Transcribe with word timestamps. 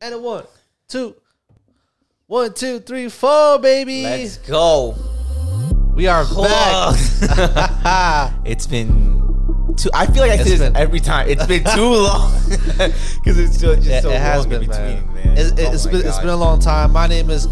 And 0.00 0.14
a 0.14 0.18
one, 0.18 0.44
two, 0.88 1.16
one, 2.26 2.54
two, 2.54 2.78
three, 2.80 3.08
four, 3.08 3.58
baby. 3.58 4.04
Let's 4.04 4.36
go. 4.38 4.94
we 5.94 6.06
are 6.06 6.24
back. 6.24 8.32
it's 8.44 8.66
been 8.68 9.74
too. 9.76 9.90
I 9.92 10.06
feel 10.06 10.22
like 10.22 10.30
I 10.30 10.34
It's 10.34 10.44
say 10.44 10.50
this 10.50 10.60
been- 10.60 10.76
every 10.76 11.00
time. 11.00 11.28
It's 11.28 11.44
been 11.46 11.64
too 11.64 11.84
long 11.94 12.32
because 12.48 13.38
it's 13.38 13.58
so, 13.58 13.74
just 13.74 13.88
it, 13.88 14.02
so 14.02 14.10
it 14.10 14.20
has 14.20 14.42
long 14.46 14.50
been, 14.50 14.62
in 14.62 14.68
between, 14.68 15.14
man. 15.14 15.38
It, 15.38 15.52
Oh 15.58 15.70
has 15.70 15.86
my 15.86 15.92
been, 15.92 16.00
it's 16.02 16.10
gosh. 16.10 16.18
been 16.20 16.28
a 16.28 16.36
long 16.36 16.60
time. 16.60 16.92
My 16.92 17.08
name 17.08 17.30
is 17.30 17.48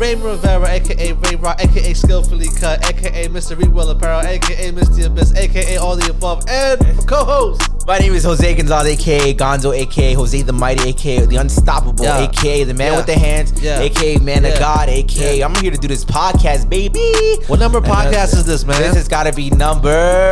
Raymond 0.00 0.24
Rivera, 0.24 0.66
aka 0.70 1.12
Ray 1.12 1.36
Rock, 1.36 1.60
aka 1.62 1.92
Skillfully 1.92 2.48
Cut, 2.58 2.82
aka 2.88 3.28
Mr. 3.28 3.56
Reap 3.58 3.68
Well 3.68 3.90
Apparel, 3.90 4.20
aka 4.20 4.72
Mr. 4.72 5.04
Abyss, 5.06 5.34
aka 5.36 5.76
all 5.76 5.94
the 5.94 6.10
above, 6.10 6.42
and 6.48 6.80
co-host. 7.06 7.60
My 7.86 7.98
name 7.98 8.14
is 8.14 8.24
Jose 8.24 8.54
Gonzalez, 8.54 8.98
aka 8.98 9.34
Gonzo, 9.34 9.76
aka 9.76 10.14
Jose 10.14 10.40
the 10.40 10.52
Mighty, 10.54 10.88
aka 10.88 11.26
the 11.26 11.36
Unstoppable, 11.36 12.04
Yeah. 12.04 12.18
aka 12.22 12.64
the 12.64 12.72
Man 12.72 12.92
Yeah. 12.92 12.96
with 12.96 13.06
the 13.06 13.18
Hands, 13.18 13.52
Yeah. 13.60 13.80
aka 13.80 14.16
Man 14.18 14.44
Yeah. 14.44 14.48
of 14.54 14.58
God, 14.58 14.88
aka. 14.88 15.42
I'm 15.42 15.54
here 15.56 15.70
to 15.70 15.76
do 15.78 15.88
this 15.88 16.04
podcast, 16.06 16.70
baby. 16.70 17.12
What 17.46 17.60
number 17.60 17.80
podcast 17.82 18.34
is 18.34 18.46
this, 18.46 18.64
man? 18.64 18.80
This 18.80 18.94
has 18.94 19.06
got 19.08 19.24
to 19.24 19.32
be 19.32 19.50
number 19.50 20.30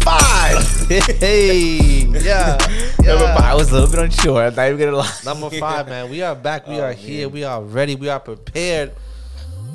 five. 0.00 0.88
hey, 1.18 2.04
yeah, 2.06 2.56
Number 3.02 3.26
five. 3.26 3.40
I 3.40 3.54
was 3.54 3.70
a 3.70 3.74
little 3.74 3.90
bit 3.90 4.00
unsure. 4.00 4.42
I'm 4.46 4.54
not 4.54 4.66
even 4.68 4.78
gonna 4.78 4.96
lie. 4.96 5.12
Number 5.24 5.50
five, 5.50 5.88
man. 5.88 6.10
We 6.10 6.22
are 6.22 6.34
back. 6.34 6.66
We 6.66 6.76
Oh, 6.80 6.84
are 6.84 6.92
here. 6.92 7.28
We 7.28 7.44
are 7.44 7.62
ready. 7.62 7.94
We 7.94 8.08
are 8.08 8.20
prepared 8.20 8.92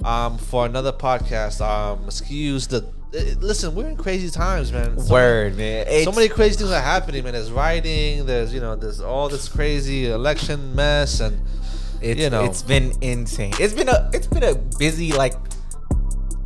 um, 0.03 0.38
for 0.38 0.65
another 0.65 0.91
podcast. 0.91 1.61
Um, 1.61 2.05
excuse 2.05 2.67
the. 2.67 2.77
uh, 3.13 3.20
Listen, 3.39 3.73
we're 3.75 3.88
in 3.88 3.98
crazy 3.98 4.29
times, 4.29 4.71
man. 4.71 4.99
So- 4.99 5.13
Word, 5.13 5.55
man. 5.57 6.03
So 6.03 6.11
many 6.11 6.27
crazy 6.29 6.57
things 6.57 6.71
are 6.71 6.81
happening, 6.81 7.23
man. 7.23 7.34
There's 7.34 7.51
rioting. 7.51 8.26
There's 8.26 8.53
you 8.53 8.59
know, 8.59 8.76
there's 8.76 9.01
all 9.01 9.29
this 9.29 9.48
crazy 9.48 10.07
election 10.07 10.76
mess, 10.76 11.20
and 11.20 11.39
It's, 12.01 12.20
you 12.20 12.29
know. 12.29 12.43
it's 12.45 12.62
been 12.62 12.93
insane. 13.01 13.53
It's 13.59 13.73
been 13.73 13.89
a 13.89 14.09
it's 14.13 14.27
been 14.27 14.43
a 14.43 14.55
busy 14.55 15.12
like 15.13 15.34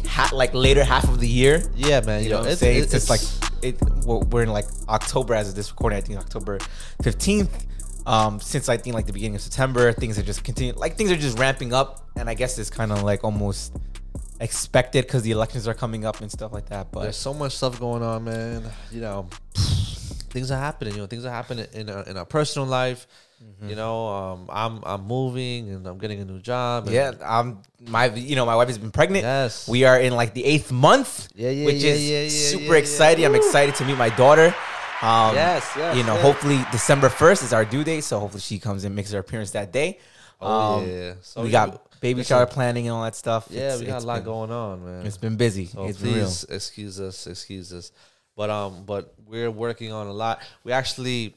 ha- 0.07 0.31
like 0.33 0.53
later 0.53 0.83
half 0.83 1.05
of 1.05 1.19
the 1.19 1.27
year. 1.27 1.63
yeah, 1.75 2.01
man. 2.01 2.23
You 2.23 2.29
yo, 2.29 2.35
know 2.37 2.41
what 2.43 2.51
I'm 2.51 2.55
saying? 2.57 2.83
It's, 2.83 2.91
just 2.91 3.09
like 3.09 3.21
it. 3.63 3.79
We're, 4.05 4.43
in 4.43 4.49
like 4.49 4.65
October 4.87 5.33
as 5.33 5.49
of 5.49 5.55
this 5.55 5.71
recording. 5.71 5.97
I 5.97 6.01
think 6.01 6.19
October 6.19 6.59
fifteenth. 7.01 7.65
Um, 8.05 8.39
since 8.39 8.69
I 8.69 8.77
think 8.77 8.95
like 8.95 9.05
the 9.05 9.13
beginning 9.13 9.35
of 9.35 9.41
September, 9.41 9.91
things 9.91 10.17
are 10.17 10.23
just 10.23 10.43
continuing. 10.43 10.79
Like 10.79 10.95
things 10.95 11.11
are 11.11 11.17
just 11.17 11.37
ramping 11.37 11.73
up, 11.73 12.09
and 12.15 12.29
I 12.29 12.33
guess 12.33 12.57
it's 12.57 12.69
kind 12.69 12.91
of 12.91 13.03
like 13.03 13.23
almost 13.23 13.75
expected 14.39 15.05
because 15.05 15.23
the 15.23 15.31
elections 15.31 15.67
are 15.67 15.73
coming 15.73 16.05
up 16.05 16.21
and 16.21 16.31
stuff 16.31 16.51
like 16.53 16.67
that. 16.69 16.91
But 16.91 17.03
there's 17.03 17.17
so 17.17 17.33
much 17.33 17.55
stuff 17.57 17.79
going 17.79 18.03
on, 18.03 18.23
man. 18.23 18.63
You 18.91 19.01
know, 19.01 19.29
things 19.55 20.51
are 20.51 20.59
happening. 20.59 20.95
You 20.95 21.01
know, 21.01 21.07
things 21.07 21.25
are 21.25 21.31
happening 21.31 21.67
in 21.73 21.89
our, 21.89 22.03
in 22.03 22.17
our 22.17 22.25
personal 22.25 22.67
life. 22.67 23.07
Mm-hmm. 23.43 23.69
You 23.69 23.75
know, 23.77 24.07
um, 24.07 24.49
I'm 24.51 24.83
I'm 24.83 25.05
moving 25.05 25.69
and 25.69 25.87
I'm 25.87 25.97
getting 25.97 26.19
a 26.19 26.25
new 26.25 26.39
job. 26.39 26.87
And 26.87 26.93
yeah, 26.93 27.13
um, 27.21 27.61
my 27.87 28.07
you 28.13 28.35
know 28.35 28.45
my 28.45 28.55
wife 28.55 28.67
has 28.67 28.77
been 28.77 28.91
pregnant. 28.91 29.23
Yes. 29.23 29.67
we 29.67 29.85
are 29.85 29.97
in 29.97 30.13
like 30.13 30.33
the 30.33 30.43
eighth 30.43 30.71
month. 30.73 31.29
Yeah, 31.35 31.49
yeah, 31.49 31.65
which 31.65 31.77
yeah, 31.77 31.91
is 31.91 32.09
yeah, 32.09 32.21
yeah, 32.23 32.29
super 32.29 32.75
exciting. 32.75 33.23
I'm 33.23 33.35
excited 33.35 33.75
to 33.75 33.85
meet 33.85 33.97
my 33.97 34.09
daughter. 34.09 34.53
Um, 35.01 35.33
Yes, 35.35 35.71
yes, 35.77 35.95
You 35.95 36.03
know, 36.03 36.15
yes. 36.15 36.21
hopefully 36.23 36.59
December 36.73 37.07
first 37.07 37.41
is 37.41 37.53
our 37.53 37.63
due 37.63 37.85
date, 37.85 38.03
so 38.03 38.19
hopefully 38.19 38.41
she 38.41 38.59
comes 38.59 38.83
and 38.83 38.93
makes 38.93 39.11
her 39.13 39.19
appearance 39.19 39.51
that 39.51 39.71
day. 39.71 39.99
Oh, 40.41 40.79
Um, 40.79 40.89
yeah. 40.89 41.13
So 41.21 41.41
we 41.43 41.49
got 41.51 41.88
baby 42.01 42.23
shower 42.23 42.45
planning 42.45 42.87
and 42.87 42.95
all 42.95 43.03
that 43.03 43.15
stuff. 43.15 43.47
Yeah, 43.49 43.61
It's- 43.75 43.79
we 43.79 43.85
got 43.85 44.03
a 44.03 44.05
lot 44.05 44.15
been- 44.17 44.23
going 44.25 44.51
on, 44.51 44.85
man. 44.85 45.05
It's 45.05 45.17
been 45.17 45.35
busy. 45.37 45.65
So 45.67 45.85
it's 45.85 45.97
been 45.99 46.13
real. 46.15 46.25
please 46.25 46.43
excuse 46.49 46.99
us, 46.99 47.27
excuse 47.27 47.71
us. 47.73 47.91
But 48.35 48.49
um, 48.49 48.83
but 48.85 49.13
we're 49.27 49.51
working 49.51 49.91
on 49.91 50.07
a 50.07 50.13
lot. 50.13 50.41
We 50.63 50.71
actually, 50.71 51.35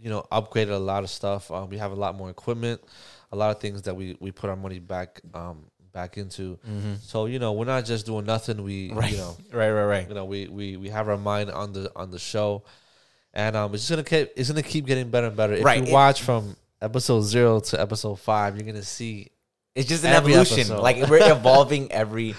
you 0.00 0.10
know, 0.10 0.26
upgraded 0.30 0.70
a 0.72 0.76
lot 0.78 1.02
of 1.04 1.10
stuff. 1.10 1.50
Um, 1.50 1.70
we 1.70 1.78
have 1.78 1.92
a 1.92 1.94
lot 1.96 2.14
more 2.16 2.28
equipment, 2.28 2.82
a 3.32 3.36
lot 3.36 3.50
of 3.54 3.60
things 3.60 3.82
that 3.82 3.96
we 3.96 4.16
we 4.20 4.30
put 4.30 4.50
our 4.50 4.56
money 4.56 4.78
back 4.78 5.20
um 5.32 5.64
back 5.90 6.18
into. 6.18 6.58
So 7.02 7.24
you 7.26 7.38
know, 7.38 7.54
we're 7.54 7.64
not 7.64 7.86
just 7.86 8.04
doing 8.04 8.26
nothing. 8.26 8.62
We 8.62 8.90
Mm-hmm. 8.90 8.98
Right, 8.98 9.10
you 9.12 9.16
know 9.16 9.36
right, 9.52 9.70
right, 9.70 9.84
right. 9.84 10.08
you 10.08 10.14
know 10.14 10.26
we 10.26 10.48
we 10.48 10.76
we 10.76 10.90
have 10.90 11.08
our 11.08 11.16
mind 11.16 11.50
on 11.50 11.72
the 11.72 11.90
on 11.96 12.10
the 12.10 12.18
show, 12.18 12.62
and 13.32 13.56
um, 13.56 13.72
it's 13.74 13.84
just 13.88 13.90
gonna 13.90 14.04
keep 14.04 14.32
it's 14.36 14.50
gonna 14.50 14.62
keep 14.62 14.84
getting 14.84 15.08
better 15.08 15.28
and 15.28 15.36
better. 15.36 15.54
If 15.54 15.64
Right, 15.64 15.80
you 15.80 15.86
it- 15.86 15.92
watch 15.92 16.20
from 16.22 16.56
episode 16.82 17.22
zero 17.22 17.60
to 17.60 17.80
episode 17.80 18.16
five, 18.16 18.54
you're 18.56 18.66
gonna 18.66 18.82
see 18.82 19.30
It's 19.74 19.88
just 19.88 20.04
an 20.04 20.10
Every 20.12 20.32
evolution. 20.32 20.58
episode. 20.60 20.80
Like 20.82 20.96
we're 21.08 21.30
evolving 21.32 21.92
every 21.92 22.34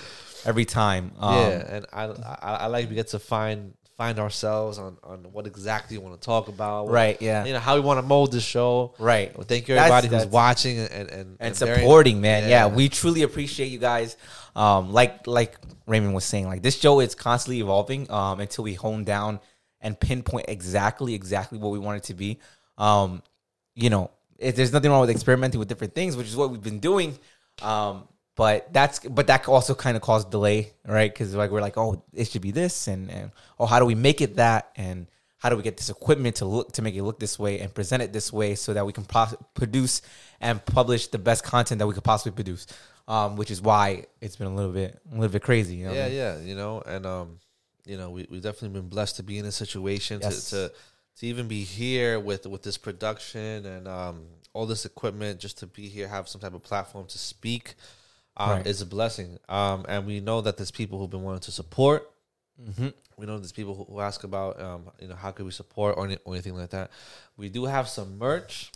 every 0.45 0.65
time. 0.65 1.11
Um, 1.19 1.35
yeah, 1.35 1.75
and 1.75 1.85
I, 1.93 2.03
I 2.05 2.55
I 2.55 2.65
like 2.67 2.89
we 2.89 2.95
get 2.95 3.07
to 3.09 3.19
find 3.19 3.73
find 3.97 4.17
ourselves 4.19 4.77
on 4.77 4.97
on 5.03 5.19
what 5.31 5.45
exactly 5.47 5.95
you 5.95 6.01
want 6.01 6.19
to 6.19 6.25
talk 6.25 6.47
about. 6.47 6.85
what- 6.85 6.93
Right, 6.93 7.21
yeah. 7.21 7.43
You 7.45 7.53
know 7.53 7.59
how 7.59 7.75
we 7.75 7.81
want 7.81 7.97
to 7.99 8.01
mold 8.01 8.31
the 8.31 8.39
show. 8.41 8.93
Right. 8.97 9.35
Well, 9.37 9.45
thank 9.45 9.67
you 9.67 9.75
That's- 9.75 9.91
everybody 9.91 10.07
who's 10.07 10.23
that's- 10.25 10.33
watching 10.33 10.79
and 10.79 10.91
and 10.91 11.09
and, 11.09 11.37
and 11.39 11.55
very- 11.55 11.75
supporting, 11.79 12.21
man. 12.21 12.43
Yeah. 12.43 12.49
Yeah. 12.49 12.67
we 12.67 12.87
truly 12.89 13.23
appreciate 13.23 13.67
you 13.67 13.77
guys. 13.79 14.15
Um, 14.55 14.91
like 14.91 15.27
like 15.27 15.57
Raymond 15.87 16.13
was 16.13 16.25
saying, 16.25 16.47
like 16.47 16.61
this 16.61 16.77
show 16.79 16.99
is 16.99 17.15
constantly 17.15 17.59
evolving 17.61 18.09
um, 18.11 18.39
until 18.39 18.63
we 18.63 18.73
hone 18.73 19.03
down 19.03 19.39
and 19.81 19.97
pinpoint 19.99 20.45
exactly 20.49 21.13
exactly 21.13 21.57
what 21.57 21.71
we 21.71 21.79
want 21.79 21.97
it 21.97 22.03
to 22.03 22.13
be. 22.13 22.39
Um, 22.77 23.21
you 23.75 23.89
know, 23.89 24.11
there's 24.39 24.73
nothing 24.73 24.91
wrong 24.91 25.01
with 25.01 25.09
experimenting 25.09 25.59
with 25.59 25.67
different 25.67 25.93
things, 25.95 26.15
which 26.15 26.27
is 26.27 26.35
what 26.35 26.51
we've 26.51 26.63
been 26.63 26.79
doing. 26.79 27.17
Um, 27.61 28.07
but 28.35 28.71
that's 28.71 28.99
but 28.99 29.27
that 29.27 29.47
also 29.49 29.75
kind 29.75 29.97
of 29.97 30.01
caused 30.01 30.31
delay, 30.31 30.71
right? 30.85 31.11
Because 31.11 31.35
like 31.35 31.51
we're 31.51 31.61
like, 31.61 31.77
oh, 31.77 32.03
it 32.13 32.27
should 32.29 32.41
be 32.41 32.51
this, 32.51 32.87
and 32.87 33.11
and 33.11 33.31
oh, 33.59 33.65
how 33.65 33.79
do 33.79 33.85
we 33.85 33.95
make 33.95 34.21
it 34.21 34.37
that, 34.37 34.71
and 34.77 35.07
how 35.39 35.49
do 35.49 35.57
we 35.57 35.63
get 35.63 35.75
this 35.75 35.89
equipment 35.89 36.37
to 36.37 36.45
look 36.45 36.71
to 36.73 36.81
make 36.81 36.95
it 36.95 37.03
look 37.03 37.19
this 37.19 37.37
way 37.37 37.59
and 37.59 37.73
present 37.73 38.01
it 38.01 38.13
this 38.13 38.31
way 38.31 38.55
so 38.55 38.73
that 38.73 38.85
we 38.85 38.93
can 38.93 39.03
pro- 39.03 39.27
produce 39.53 40.01
and 40.39 40.63
publish 40.65 41.07
the 41.07 41.17
best 41.17 41.43
content 41.43 41.79
that 41.79 41.87
we 41.87 41.93
could 41.93 42.03
possibly 42.03 42.31
produce. 42.31 42.65
Um, 43.09 43.37
which 43.37 43.49
is 43.49 43.59
why 43.59 44.05
it's 44.21 44.35
been 44.35 44.47
a 44.47 44.55
little 44.55 44.71
bit 44.71 44.99
a 45.11 45.15
little 45.15 45.33
bit 45.33 45.41
crazy. 45.41 45.75
You 45.77 45.87
know? 45.87 45.93
Yeah, 45.93 46.07
yeah, 46.07 46.39
you 46.39 46.55
know, 46.55 46.81
and 46.85 47.05
um, 47.05 47.39
you 47.85 47.97
know, 47.97 48.11
we 48.11 48.27
we've 48.29 48.43
definitely 48.43 48.79
been 48.79 48.87
blessed 48.87 49.17
to 49.17 49.23
be 49.23 49.37
in 49.39 49.45
a 49.45 49.51
situation 49.51 50.19
Yes. 50.21 50.51
to, 50.51 50.55
to 50.67 50.73
to 51.19 51.25
even 51.27 51.47
be 51.47 51.63
here 51.63 52.19
with 52.19 52.45
with 52.47 52.63
this 52.63 52.77
production 52.77 53.65
and 53.65 53.87
um 53.87 54.25
all 54.53 54.65
this 54.65 54.85
equipment 54.85 55.39
just 55.39 55.59
to 55.59 55.67
be 55.67 55.87
here, 55.87 56.07
have 56.07 56.27
some 56.27 56.41
type 56.41 56.53
of 56.55 56.63
platform 56.63 57.05
to 57.05 57.19
speak, 57.19 57.75
um, 58.35 58.49
Right. 58.49 58.67
is 58.67 58.81
a 58.81 58.85
blessing. 58.85 59.37
Um, 59.47 59.85
and 59.87 60.07
we 60.07 60.21
know 60.21 60.41
that 60.41 60.57
there's 60.57 60.71
people 60.71 60.97
who've 60.97 61.09
been 61.09 61.21
wanting 61.21 61.41
to 61.41 61.51
support. 61.51 62.09
Mm-hmm. 62.59 62.87
We 63.17 63.25
know 63.27 63.37
there's 63.37 63.51
people 63.51 63.87
who, 63.87 63.99
ask 64.01 64.23
about 64.23 64.59
um, 64.59 64.83
you 64.99 65.07
know, 65.07 65.15
how 65.15 65.31
could 65.31 65.45
we 65.45 65.51
support 65.51 65.97
or, 65.97 66.05
any, 66.05 66.17
or 66.25 66.33
anything 66.33 66.55
like 66.55 66.71
that. 66.71 66.89
We 67.37 67.49
do 67.49 67.65
have 67.65 67.87
some 67.87 68.17
merch. 68.17 68.71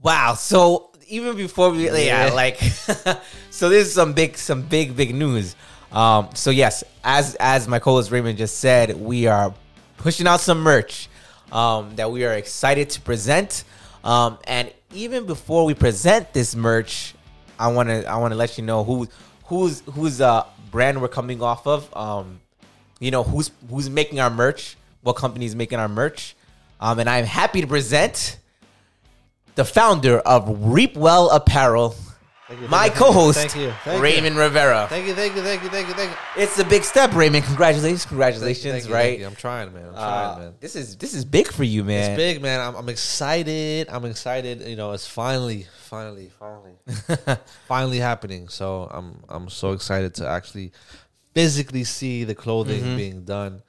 Wow. 0.00 0.34
So 0.34 0.92
even 1.08 1.36
before 1.36 1.70
we, 1.70 1.86
yeah, 1.86 2.26
Yeah. 2.28 2.32
like, 2.32 2.58
so 3.50 3.68
this 3.68 3.88
is 3.88 3.92
some 3.92 4.12
big, 4.12 4.36
some 4.36 4.62
big, 4.62 4.96
big 4.96 5.14
news. 5.14 5.56
Um, 5.90 6.28
so 6.34 6.50
yes, 6.50 6.84
as 7.04 7.34
as 7.40 7.66
my 7.68 7.80
co-host 7.80 8.10
Raymond 8.10 8.38
just 8.38 8.58
said, 8.58 8.98
we 8.98 9.26
are 9.26 9.52
pushing 9.98 10.26
out 10.26 10.40
some 10.40 10.60
merch 10.60 11.08
um, 11.52 11.94
that 11.96 12.10
we 12.10 12.24
are 12.24 12.32
excited 12.32 12.90
to 12.90 13.00
present. 13.00 13.64
Um, 14.02 14.38
and 14.44 14.72
even 14.92 15.26
before 15.26 15.64
we 15.64 15.74
present 15.74 16.32
this 16.32 16.56
merch, 16.56 17.14
I 17.58 17.68
want 17.68 17.88
to 17.88 18.04
I 18.06 18.16
want 18.16 18.32
to 18.32 18.36
let 18.36 18.58
you 18.58 18.64
know 18.64 18.82
who 18.82 19.06
who's 19.44 19.80
who's 19.92 20.20
uh 20.20 20.44
brand 20.70 21.00
we're 21.00 21.08
coming 21.08 21.40
off 21.42 21.66
of. 21.66 21.94
Um, 21.96 22.40
you 22.98 23.10
know 23.10 23.22
who's 23.22 23.52
who's 23.70 23.88
making 23.88 24.18
our 24.18 24.30
merch, 24.30 24.76
what 25.02 25.14
company 25.14 25.46
is 25.46 25.54
making 25.54 25.78
our 25.78 25.88
merch. 25.88 26.34
Um, 26.80 26.98
and 26.98 27.08
I'm 27.08 27.26
happy 27.26 27.60
to 27.60 27.66
present 27.66 28.38
the 29.54 29.64
founder 29.64 30.18
of 30.18 30.48
Reapwell 30.48 31.28
Apparel, 31.32 31.94
you, 32.60 32.68
my 32.68 32.88
co-host 32.88 33.38
Thank 33.38 33.56
you. 33.56 33.72
Thank 33.84 33.96
you. 33.96 34.02
Raymond 34.02 34.36
Rivera. 34.36 34.86
Thank 34.88 35.06
you, 35.06 35.14
thank 35.14 35.34
you, 35.36 35.42
thank 35.42 35.62
you, 35.62 35.68
thank 35.70 35.88
you, 35.88 35.94
thank 35.94 36.10
you. 36.10 36.16
It's 36.42 36.58
a 36.58 36.64
big 36.64 36.84
step, 36.84 37.14
Raymond. 37.14 37.44
Congratulations, 37.44 38.04
congratulations, 38.06 38.84
you, 38.84 38.88
you, 38.90 38.94
right? 38.94 39.18
you. 39.18 39.26
I'm 39.26 39.34
trying, 39.34 39.72
man. 39.72 39.86
I'm 39.88 39.94
trying, 39.94 40.36
Uh, 40.36 40.38
man. 40.40 40.54
this 40.60 40.76
is 40.76 40.96
this 40.96 41.14
is 41.14 41.24
big 41.24 41.48
for 41.48 41.64
you, 41.64 41.84
man. 41.84 42.10
It's 42.12 42.16
big, 42.16 42.42
man. 42.42 42.60
I'm, 42.60 42.74
I'm 42.76 42.88
excited. 42.88 43.88
I'm 43.90 44.04
excited. 44.04 44.62
You 44.62 44.76
know, 44.76 44.92
it's 44.92 45.06
finally, 45.06 45.66
finally, 45.84 46.30
finally, 46.38 46.74
finally 47.68 47.98
happening. 47.98 48.48
So 48.48 48.88
I'm 48.90 49.22
I'm 49.28 49.48
so 49.48 49.72
excited 49.72 50.14
to 50.16 50.28
actually 50.28 50.72
physically 51.34 51.82
see 51.84 52.24
the 52.24 52.34
clothing 52.34 52.82
Mm-hmm. 52.82 52.96
being 52.96 53.24
done. 53.24 53.62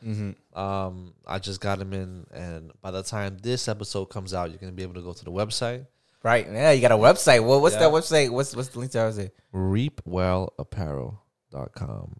Um, 0.53 1.13
I 1.25 1.39
just 1.39 1.61
got 1.61 1.79
them 1.79 1.93
in, 1.93 2.25
and 2.33 2.71
by 2.81 2.91
the 2.91 3.01
time 3.03 3.37
this 3.41 3.67
episode 3.67 4.05
comes 4.05 4.33
out, 4.33 4.49
you're 4.49 4.59
gonna 4.59 4.71
be 4.73 4.83
able 4.83 4.95
to 4.95 5.01
go 5.01 5.13
to 5.13 5.23
the 5.25 5.31
website 5.31 5.85
Right? 6.23 6.47
Yeah, 6.49 6.71
you 6.71 6.81
got 6.81 6.91
a 6.93 6.97
website. 6.97 7.45
Well, 7.45 7.59
what's 7.61 7.75
Yeah. 7.75 7.81
that 7.81 7.91
website? 7.91 8.29
What's 8.31 8.55
what's 8.55 8.69
the 8.69 8.79
link 8.79 8.91
to 8.93 8.97
that 8.99 9.13
website? 9.13 9.31
reapwellapparel.com. 9.53 12.15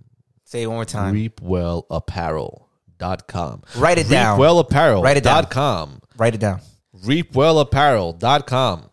Say 0.46 0.64
it 0.64 0.68
one 0.68 0.76
more 0.76 0.84
time. 0.86 1.14
reapwellapparel.com. 1.16 3.62
Write 3.78 3.98
it 4.00 4.10
down. 4.10 4.38
reapwellapparel.com. 4.40 5.04
Write 5.04 5.18
it 5.18 5.24
down. 5.24 6.00
Write 6.18 6.36
it 6.36 6.42
down. 6.42 6.60
reapwellapparel.com. 7.06 8.90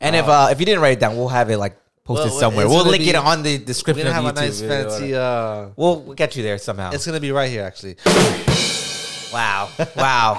And 0.00 0.16
if 0.16 0.26
uh 0.28 0.48
if 0.50 0.58
you 0.60 0.66
didn't 0.66 0.80
write 0.82 0.98
it 0.98 1.00
down, 1.00 1.16
we'll 1.16 1.28
have 1.28 1.48
it 1.50 1.56
like 1.58 1.76
posted 2.04 2.30
Well, 2.30 2.40
somewhere. 2.40 2.68
We'll 2.68 2.84
link 2.86 3.04
be- 3.04 3.10
it 3.10 3.16
on 3.16 3.42
the 3.42 3.58
description. 3.58 4.06
We're 4.06 4.12
gonna 4.14 4.28
of 4.28 4.36
have 4.36 4.44
a 4.44 4.46
nice 4.46 4.60
fancy. 4.60 5.14
Uh, 5.14 5.68
We'll, 5.76 6.00
we'll 6.02 6.14
get 6.14 6.36
you 6.36 6.42
there 6.42 6.58
somehow. 6.58 6.90
it's 6.92 7.06
gonna 7.06 7.20
be 7.20 7.32
right 7.32 7.50
here, 7.50 7.64
actually. 7.64 7.96
wow, 9.32 9.68
wow, 9.96 10.34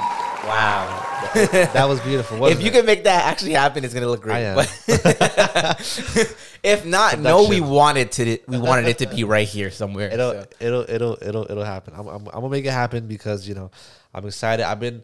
Wow. 0.47 1.03
that 1.33 1.85
was 1.87 1.99
beautiful. 2.01 2.45
if 2.45 2.61
you 2.61 2.67
it? 2.67 2.73
can 2.73 2.85
make 2.85 3.03
that 3.03 3.25
actually 3.25 3.53
happen, 3.53 3.83
it's 3.83 3.93
gonna 3.93 4.07
look 4.07 4.21
great. 4.21 4.55
But 4.55 4.71
if 6.63 6.85
not, 6.85 7.19
no, 7.19 7.47
we 7.47 7.59
wanted 7.59 8.11
to. 8.13 8.39
We 8.47 8.57
wanted 8.57 8.87
it 8.87 8.99
to 8.99 9.07
be 9.07 9.23
right 9.23 9.47
here 9.47 9.69
somewhere. 9.71 10.09
it'll 10.09 10.31
so. 10.31 10.47
it'll 10.59 10.85
it'll 10.89 11.17
it'll 11.21 11.51
it'll 11.51 11.63
happen. 11.65 11.93
I'm, 11.95 12.07
I'm 12.07 12.27
I'm 12.27 12.33
gonna 12.33 12.49
make 12.49 12.65
it 12.65 12.71
happen 12.71 13.07
because 13.07 13.47
you 13.47 13.55
know 13.55 13.71
I'm 14.13 14.25
excited. 14.25 14.65
I've 14.65 14.79
been 14.79 15.03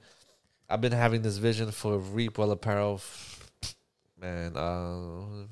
I've 0.69 0.81
been 0.81 0.93
having 0.93 1.21
this 1.21 1.37
vision 1.37 1.71
for 1.71 1.97
Reap 1.97 2.37
Well 2.37 2.51
Apparel, 2.51 3.01
man, 4.19 4.55
uh, 4.55 5.47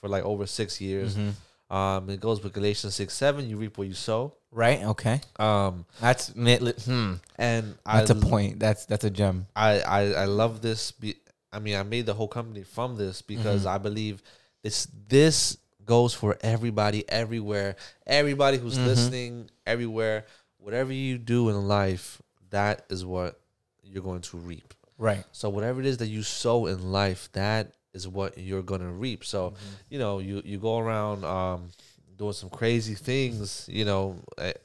for 0.00 0.08
like 0.08 0.24
over 0.24 0.46
six 0.46 0.80
years. 0.80 1.14
Mm-hmm. 1.14 1.30
Um, 1.70 2.10
it 2.10 2.20
goes 2.20 2.42
with 2.42 2.52
Galatians 2.52 2.94
six 2.94 3.14
seven. 3.14 3.48
You 3.48 3.56
reap 3.56 3.78
what 3.78 3.88
you 3.88 3.94
sow. 3.94 4.34
Right. 4.50 4.82
Okay. 4.82 5.20
Um, 5.38 5.84
That's 6.00 6.28
hmm. 6.28 7.14
and 7.36 7.74
That's 7.84 8.10
a 8.10 8.14
a 8.14 8.16
point. 8.16 8.60
That's 8.60 8.86
that's 8.86 9.04
a 9.04 9.10
gem. 9.10 9.46
I, 9.56 9.80
I 9.80 10.00
I 10.12 10.24
love 10.26 10.60
this. 10.60 10.92
Be, 10.92 11.16
I 11.52 11.58
mean, 11.58 11.74
I 11.76 11.82
made 11.82 12.06
the 12.06 12.14
whole 12.14 12.28
company 12.28 12.62
from 12.62 12.96
this 12.96 13.22
because 13.22 13.60
Mm-hmm. 13.62 13.74
I 13.74 13.78
believe 13.78 14.22
this 14.62 14.86
this 15.08 15.56
goes 15.84 16.14
for 16.14 16.36
everybody, 16.40 17.04
everywhere. 17.08 17.76
Everybody 18.06 18.58
who's 18.58 18.76
Mm-hmm. 18.76 18.86
listening, 18.86 19.50
everywhere. 19.66 20.26
Whatever 20.58 20.92
you 20.92 21.18
do 21.18 21.48
in 21.50 21.66
life, 21.68 22.22
that 22.50 22.86
is 22.88 23.04
what 23.04 23.40
you're 23.82 24.02
going 24.02 24.22
to 24.22 24.36
reap. 24.38 24.72
Right. 24.96 25.24
So 25.32 25.48
whatever 25.48 25.80
it 25.80 25.86
is 25.86 25.98
that 25.98 26.06
you 26.06 26.22
sow 26.22 26.66
in 26.66 26.92
life, 26.92 27.28
that 27.32 27.72
is 27.94 28.06
what 28.08 28.36
you're 28.38 28.62
gonna 28.62 28.92
reap. 28.92 29.24
So, 29.24 29.50
Mm-hmm. 29.50 29.74
you 29.90 29.98
know, 29.98 30.18
you 30.18 30.42
you 30.44 30.58
go 30.58 30.78
around 30.78 31.24
um, 31.24 31.68
doing 32.16 32.32
some 32.32 32.50
crazy 32.50 32.94
things. 32.94 33.66
You 33.70 33.84
know, 33.84 34.16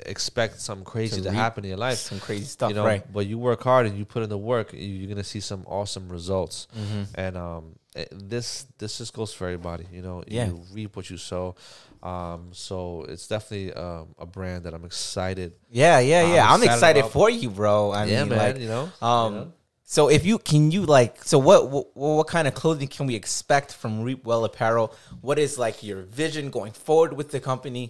expect 0.06 0.60
some 0.62 0.84
crazy 0.84 1.18
To 1.22 1.30
to, 1.30 1.32
happen 1.32 1.64
in 1.66 1.70
your 1.70 1.78
life 1.80 1.98
Some 1.98 2.20
crazy 2.20 2.46
stuff. 2.46 2.70
you 2.70 2.76
know 2.76 2.86
right. 2.86 3.04
but 3.14 3.26
you 3.28 3.38
work 3.38 3.62
hard 3.64 3.86
and 3.88 3.98
you 3.98 4.06
put 4.06 4.24
in 4.24 4.30
the 4.30 4.38
work 4.38 4.74
you- 4.74 4.80
you're 4.80 5.10
gonna 5.10 5.24
see 5.24 5.40
some 5.42 5.64
awesome 5.68 6.10
results 6.10 6.68
Mm-hmm. 6.78 7.04
and 7.16 7.38
um 7.38 7.64
eh, 7.96 8.06
this 8.12 8.66
this 8.78 8.98
just 9.00 9.14
goes 9.14 9.34
for 9.34 9.46
everybody 9.48 9.86
you 9.92 10.02
know 10.02 10.24
Yeah. 10.28 10.48
you 10.48 10.62
reap 10.74 10.96
what 10.96 11.10
you 11.10 11.18
sow 11.18 11.56
um 12.04 12.50
so 12.54 13.06
it's 13.10 13.28
definitely 13.28 13.74
um, 13.74 14.08
a 14.18 14.26
brand 14.26 14.64
that 14.66 14.74
i'm 14.74 14.86
excited 14.86 15.54
Yeah. 15.72 16.00
Yeah. 16.00 16.24
I'm 16.24 16.34
Yeah. 16.34 16.54
I'm 16.54 16.64
excited 16.64 17.00
excited 17.00 17.06
for 17.12 17.30
you, 17.30 17.50
bro. 17.50 17.92
I 17.92 18.06
yeah 18.06 18.20
mean, 18.22 18.30
man 18.30 18.38
like, 18.54 18.62
you 18.62 18.68
know 18.76 18.90
Um, 19.02 19.34
you 19.34 19.40
know? 19.40 19.52
So 19.96 20.02
if 20.18 20.22
you 20.30 20.36
can 20.52 20.64
you 20.76 20.82
like 20.98 21.14
so 21.32 21.38
what, 21.48 21.62
what 21.74 21.86
what 21.96 22.28
kind 22.36 22.48
of 22.50 22.54
clothing 22.62 22.90
can 22.96 23.06
we 23.08 23.16
expect 23.22 23.70
from 23.82 23.92
Reap 24.08 24.22
Well 24.30 24.44
Apparel? 24.50 24.88
What 25.28 25.38
is 25.46 25.52
like 25.66 25.78
your 25.90 26.02
vision 26.22 26.46
going 26.58 26.74
forward 26.86 27.12
with 27.20 27.30
the 27.36 27.40
company? 27.52 27.86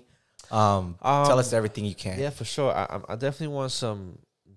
Um, 0.59 0.95
tell 1.01 1.33
Um, 1.37 1.39
us 1.43 1.51
everything 1.59 1.85
you 1.91 1.97
can. 2.05 2.15
yeah 2.23 2.31
for 2.39 2.45
sure 2.55 2.71
I, 2.81 2.83
I'm- 2.93 3.19
definitely 3.25 3.53
want 3.59 3.71
some 3.71 4.01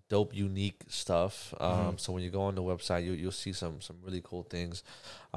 dope 0.08 0.32
unique 0.48 0.80
stuff 0.88 1.34
um 1.58 1.70
Mm-hmm. 1.70 1.96
so 2.02 2.08
when 2.14 2.22
you 2.26 2.30
go 2.38 2.42
on 2.48 2.54
the 2.60 2.62
website 2.72 3.02
you, 3.06 3.12
you'll 3.20 3.40
see 3.44 3.52
some 3.62 3.80
some 3.86 3.96
really 4.06 4.22
cool 4.30 4.44
things 4.56 4.76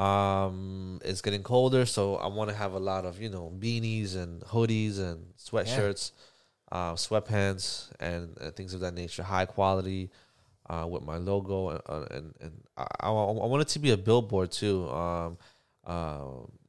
um 0.09 0.99
it's 1.03 1.21
getting 1.21 1.43
colder 1.43 1.83
so 1.85 2.03
i 2.17 2.27
want 2.27 2.49
to 2.49 2.55
have 2.63 2.73
a 2.73 2.83
lot 2.91 3.03
of 3.09 3.13
you 3.23 3.29
know 3.35 3.45
beanies 3.63 4.15
and 4.21 4.41
hoodies 4.53 4.99
and 4.99 5.17
sweatshirts 5.47 6.11
uh, 6.71 6.93
sweatpants 6.93 7.89
and, 7.99 8.35
and 8.41 8.55
things 8.57 8.73
of 8.73 8.79
that 8.81 8.93
nature 8.93 9.23
high 9.23 9.45
quality 9.45 10.09
uh, 10.69 10.85
with 10.89 11.03
my 11.03 11.17
logo 11.17 11.69
and 11.69 11.81
uh, 11.87 12.05
and, 12.11 12.33
and 12.41 12.51
I, 12.77 12.85
I, 13.01 13.07
I 13.09 13.11
want 13.47 13.61
it 13.61 13.67
to 13.69 13.79
be 13.79 13.91
a 13.91 13.97
billboard 13.97 14.51
too 14.51 14.89
um 14.89 15.37
uh, 15.85 16.21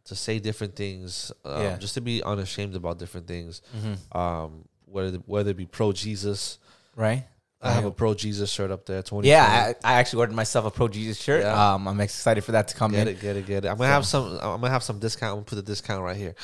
to 0.04 0.14
say 0.14 0.38
different 0.38 0.76
things 0.76 1.32
um, 1.44 1.62
Yeah. 1.62 1.76
just 1.78 1.94
to 1.94 2.00
be 2.00 2.22
unashamed 2.22 2.74
about 2.76 2.98
different 2.98 3.26
things 3.26 3.62
Mhm. 3.76 4.16
um 4.16 4.64
whether 4.84 5.16
whether 5.26 5.50
it 5.50 5.56
be 5.56 5.66
pro 5.66 5.92
jesus 5.92 6.58
Right. 6.94 7.24
I 7.62 7.72
have 7.72 7.84
a 7.86 7.90
pro 7.90 8.14
Jesus 8.14 8.48
shirt 8.50 8.70
up 8.70 8.86
there. 8.86 9.02
Twenty. 9.02 9.28
Yeah, 9.28 9.72
I, 9.82 9.92
I 9.92 9.94
actually 9.94 10.20
ordered 10.20 10.36
myself 10.36 10.66
a 10.66 10.70
Pro 10.70 10.86
Jesus 10.88 11.20
shirt. 11.20 11.42
Yeah. 11.42 11.74
Um, 11.74 11.88
I'm 11.88 12.00
excited 12.00 12.44
for 12.44 12.52
that 12.52 12.68
to 12.68 12.74
come 12.76 12.92
get 12.92 13.08
in. 13.08 13.16
it, 13.16 13.20
get 13.20 13.34
it, 13.36 13.44
get 13.46 13.64
it. 13.64 13.68
I'm 13.68 13.76
gonna 13.76 13.88
have 13.90 14.06
some. 14.06 14.24
I'm 14.34 14.60
gonna 14.60 14.70
have 14.70 14.84
some 14.84 14.98
discount. 15.00 15.30
I'm 15.32 15.36
gonna 15.38 15.46
put 15.46 15.56
the 15.56 15.62
discount 15.62 16.02
right 16.04 16.16
here. 16.16 16.34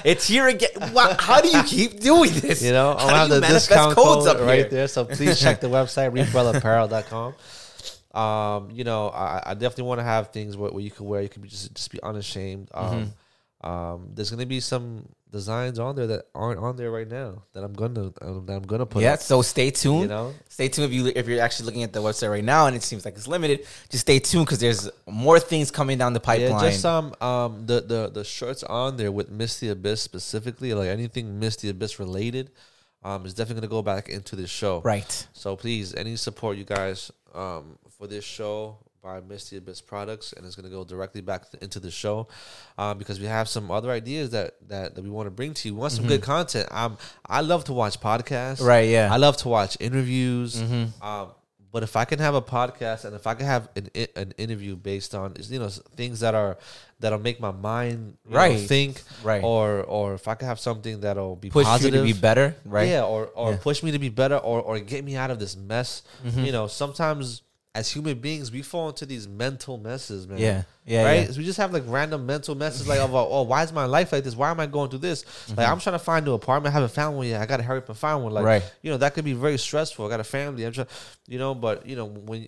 it's 0.03 0.27
here 0.27 0.47
again. 0.47 0.69
Wow, 0.93 1.15
how 1.19 1.39
do 1.41 1.49
you 1.49 1.63
keep 1.63 1.99
doing 1.99 2.31
this? 2.33 2.63
You 2.63 2.71
know, 2.71 2.95
I'll 2.97 3.07
do 3.07 3.13
have 3.13 3.29
the 3.29 3.41
discount 3.41 3.95
codes 3.95 4.25
code 4.25 4.37
up 4.37 4.41
right 4.41 4.59
here? 4.59 4.69
there. 4.69 4.87
So 4.87 5.05
please 5.05 5.39
check 5.39 5.61
the 5.61 5.67
website 5.77 6.11
reapwellapparel.com. 6.11 7.35
Um, 8.19 8.71
you 8.71 8.83
know, 8.83 9.09
I, 9.09 9.41
I 9.47 9.53
definitely 9.53 9.83
want 9.83 9.99
to 9.99 10.03
have 10.03 10.29
things 10.29 10.57
where, 10.57 10.71
where 10.71 10.81
you 10.81 10.91
can 10.91 11.05
wear. 11.05 11.21
You 11.21 11.29
can 11.29 11.41
be 11.41 11.49
just 11.49 11.73
just 11.75 11.91
be 11.91 12.01
unashamed. 12.01 12.69
Um, 12.73 12.85
Mm-hmm. 12.85 13.09
Um, 13.65 14.11
there's 14.13 14.29
gonna 14.29 14.45
be 14.45 14.59
some 14.59 15.07
designs 15.31 15.79
on 15.79 15.95
there 15.95 16.07
that 16.07 16.27
aren't 16.35 16.59
on 16.59 16.77
there 16.77 16.91
right 16.91 17.09
now 17.09 17.41
that 17.53 17.63
I'm 17.63 17.73
gonna 17.73 18.13
um, 18.21 18.45
that 18.45 18.53
I'm 18.53 18.63
gonna 18.63 18.85
put. 18.85 19.01
Yeah, 19.01 19.13
up, 19.13 19.19
so 19.19 19.41
stay 19.41 19.71
tuned. 19.71 20.03
you 20.03 20.07
know. 20.07 20.33
Stay 20.49 20.69
tuned 20.69 20.85
if 20.85 20.93
you 20.93 21.11
if 21.15 21.27
you're 21.27 21.41
actually 21.41 21.65
looking 21.65 21.83
at 21.83 21.91
the 21.91 21.99
website 21.99 22.29
right 22.29 22.43
now 22.43 22.67
and 22.67 22.75
it 22.75 22.83
seems 22.83 23.03
like 23.03 23.15
it's 23.15 23.27
limited. 23.27 23.65
Just 23.89 24.01
stay 24.01 24.19
tuned 24.19 24.45
because 24.45 24.59
there's 24.59 24.89
more 25.07 25.39
things 25.39 25.71
coming 25.71 25.97
down 25.97 26.13
the 26.13 26.19
pipeline. 26.19 26.63
Yeah, 26.63 26.69
just 26.69 26.81
some 26.81 27.15
um 27.21 27.65
the 27.65 27.81
the 27.81 28.11
the 28.13 28.23
shirts 28.23 28.63
on 28.63 28.97
there 28.97 29.11
with 29.11 29.29
Misty 29.29 29.69
Abyss 29.69 29.99
specifically, 29.99 30.73
like 30.75 30.89
anything 30.89 31.39
Misty 31.39 31.69
Abyss 31.69 31.99
related, 31.99 32.51
um, 33.03 33.25
is 33.25 33.33
definitely 33.33 33.61
gonna 33.61 33.71
go 33.71 33.81
back 33.81 34.09
into 34.09 34.35
this 34.35 34.51
show. 34.51 34.81
right. 34.81 35.27
So 35.33 35.55
please, 35.55 35.95
any 35.95 36.15
support 36.17 36.55
you 36.57 36.65
guys 36.65 37.11
um 37.33 37.79
for 37.89 38.05
this 38.05 38.23
show 38.23 38.77
by 39.05 39.21
Misty 39.21 39.57
Abyss 39.57 39.81
products, 39.81 40.33
and 40.33 40.45
it's 40.47 40.55
gonna 40.55 40.69
go 40.69 40.83
directly 40.83 41.21
back 41.21 41.43
into 41.61 41.79
the 41.79 41.91
show, 41.91 42.27
um, 42.79 42.97
because 42.97 43.19
we 43.19 43.27
have 43.27 43.47
some 43.47 43.69
other 43.69 43.91
ideas 43.91 44.31
that 44.31 44.55
that, 44.67 44.95
that 44.95 45.03
we 45.03 45.11
want 45.11 45.27
to 45.27 45.31
bring 45.31 45.53
to 45.53 45.67
you. 45.69 45.75
We 45.75 45.81
want 45.81 45.93
some 45.93 46.07
good 46.07 46.23
content. 46.23 46.67
Um, 46.71 46.97
I 47.25 47.41
love 47.41 47.65
to 47.65 47.73
watch 47.73 47.99
podcasts. 48.01 48.55
Mm-hmm. 48.57 48.65
Right, 48.65 48.89
yeah. 48.89 49.05
Mm-hmm. 49.05 49.13
I 49.13 49.17
love 49.17 49.37
to 49.37 49.47
watch 49.47 49.77
interviews. 49.79 50.59
Um, 51.01 51.27
but 51.71 51.83
if 51.83 51.95
I 51.97 52.05
can 52.05 52.19
have 52.19 52.35
a 52.35 52.41
podcast 52.41 53.03
and 53.05 53.13
if 53.15 53.27
I 53.27 53.35
can 53.35 53.45
have 53.45 53.69
an 53.75 53.89
an 54.15 54.33
interview 54.37 54.75
based 54.75 55.13
on 55.13 55.35
you 55.49 55.59
know 55.59 55.69
things 55.69 56.21
that 56.21 56.33
are 56.33 56.57
that'll 57.01 57.19
make 57.19 57.39
my 57.41 57.51
mind 57.51 58.17
you 58.25 58.31
know, 58.31 58.37
Right. 58.37 58.59
think 58.59 59.03
Right. 59.23 59.43
or 59.43 59.83
or 59.83 60.13
if 60.15 60.27
I 60.29 60.35
can 60.35 60.47
have 60.47 60.59
something 60.59 61.01
that'll 61.01 61.35
be 61.35 61.49
Push 61.49 61.65
positive 61.65 61.93
you 62.05 62.13
to 62.13 62.13
be 62.13 62.19
better, 62.19 62.55
right? 62.65 62.87
yeah, 62.89 63.03
or 63.03 63.27
or 63.35 63.51
Yeah. 63.51 63.57
push 63.57 63.83
me 63.83 63.91
to 63.91 63.99
be 63.99 64.09
better, 64.09 64.37
or 64.37 64.61
or 64.61 64.79
get 64.79 65.03
me 65.03 65.15
out 65.17 65.29
of 65.31 65.37
this 65.37 65.55
mess. 65.57 66.01
Mm-hmm. 66.25 66.45
You 66.45 66.51
know, 66.53 66.67
sometimes 66.67 67.41
as 67.75 67.91
human 67.91 68.17
beings, 68.19 68.51
we 68.51 68.61
fall 68.61 68.87
into 68.89 69.05
these 69.05 69.27
mental 69.27 69.77
messes, 69.77 70.27
man. 70.27 70.37
Yeah. 70.39 70.63
Yeah, 70.85 71.03
right. 71.03 71.13
yeah. 71.27 71.31
So 71.31 71.37
we 71.39 71.43
just 71.43 71.57
have 71.57 71.73
like 71.73 71.83
random 71.85 72.25
mental 72.25 72.55
messes, 72.55 72.87
like, 72.87 72.99
of, 72.99 73.13
oh, 73.13 73.41
why 73.43 73.63
is 73.63 73.73
my 73.73 73.85
life 73.85 74.11
like 74.13 74.23
this? 74.23 74.35
Why 74.35 74.49
am 74.49 74.59
I 74.59 74.65
going 74.65 74.89
through 74.89 74.99
this? 74.99 75.25
Like, 75.55 75.67
I'm 75.67 75.79
trying 75.79 75.95
to 75.95 75.99
find 75.99 76.27
an 76.27 76.33
apartment, 76.33 76.71
I 76.73 76.79
haven't 76.79 76.93
found 76.93 77.17
one 77.17 77.27
yet. 77.27 77.41
I 77.41 77.45
got 77.45 77.57
to 77.57 77.63
hurry 77.63 77.79
up 77.79 77.89
and 77.89 77.97
find 77.97 78.23
one. 78.23 78.33
Like, 78.33 78.41
Mm-hmm. 78.43 78.63
Right. 78.65 78.73
you 78.81 78.91
know, 78.91 78.97
that 78.97 79.13
could 79.13 79.25
be 79.25 79.33
very 79.33 79.57
stressful. 79.57 80.05
I 80.05 80.09
got 80.09 80.19
a 80.21 80.23
family. 80.23 80.63
I'm 80.65 80.71
trying, 80.71 80.87
you 81.27 81.37
know, 81.37 81.53
but 81.53 81.85
you 81.85 81.95
know, 81.95 82.05
when 82.05 82.47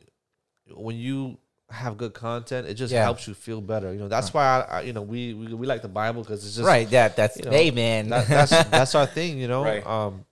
when 0.73 0.95
you 0.95 1.37
have 1.69 1.97
good 1.97 2.13
content, 2.13 2.67
it 2.67 2.75
just 2.75 2.93
Yeah. 2.93 3.03
helps 3.03 3.27
you 3.27 3.33
feel 3.33 3.59
better. 3.59 3.91
You 3.91 3.99
know, 3.99 4.07
that's 4.07 4.33
why 4.33 4.45
I, 4.45 4.77
I 4.77 4.81
you 4.81 4.93
know, 4.93 5.01
we, 5.01 5.33
we 5.33 5.53
we 5.53 5.67
like 5.67 5.81
the 5.81 5.89
Bible 5.89 6.21
because 6.21 6.45
it's 6.45 6.55
just 6.55 6.65
right. 6.67 6.89
That 6.91 7.15
that's 7.17 7.37
you 7.37 7.43
know, 7.45 7.51
hey 7.51 7.71
man. 7.71 8.07
that, 8.09 8.27
that's 8.27 8.51
that's 8.69 8.95
our 8.95 9.05
thing, 9.05 9.37
you 9.39 9.47
know. 9.49 9.63
Right. 9.65 9.85
Um, 9.85 10.23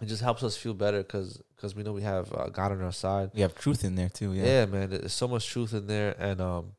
it 0.00 0.06
just 0.06 0.22
helps 0.22 0.42
us 0.42 0.56
feel 0.56 0.74
better 0.74 0.98
because 0.98 1.40
because 1.56 1.74
we 1.74 1.82
know 1.82 1.92
we 1.92 2.02
have 2.02 2.32
uh, 2.32 2.48
God 2.50 2.72
on 2.72 2.82
our 2.82 2.92
side. 2.92 3.30
we 3.34 3.40
have 3.40 3.54
truth 3.54 3.84
in 3.84 3.94
there 3.96 4.08
too. 4.08 4.32
Yeah. 4.32 4.44
Yeah. 4.44 4.66
man. 4.66 4.90
There's 4.90 5.12
so 5.12 5.26
much 5.28 5.46
truth 5.48 5.72
in 5.74 5.86
there, 5.86 6.14
and 6.18 6.40
um, 6.40 6.72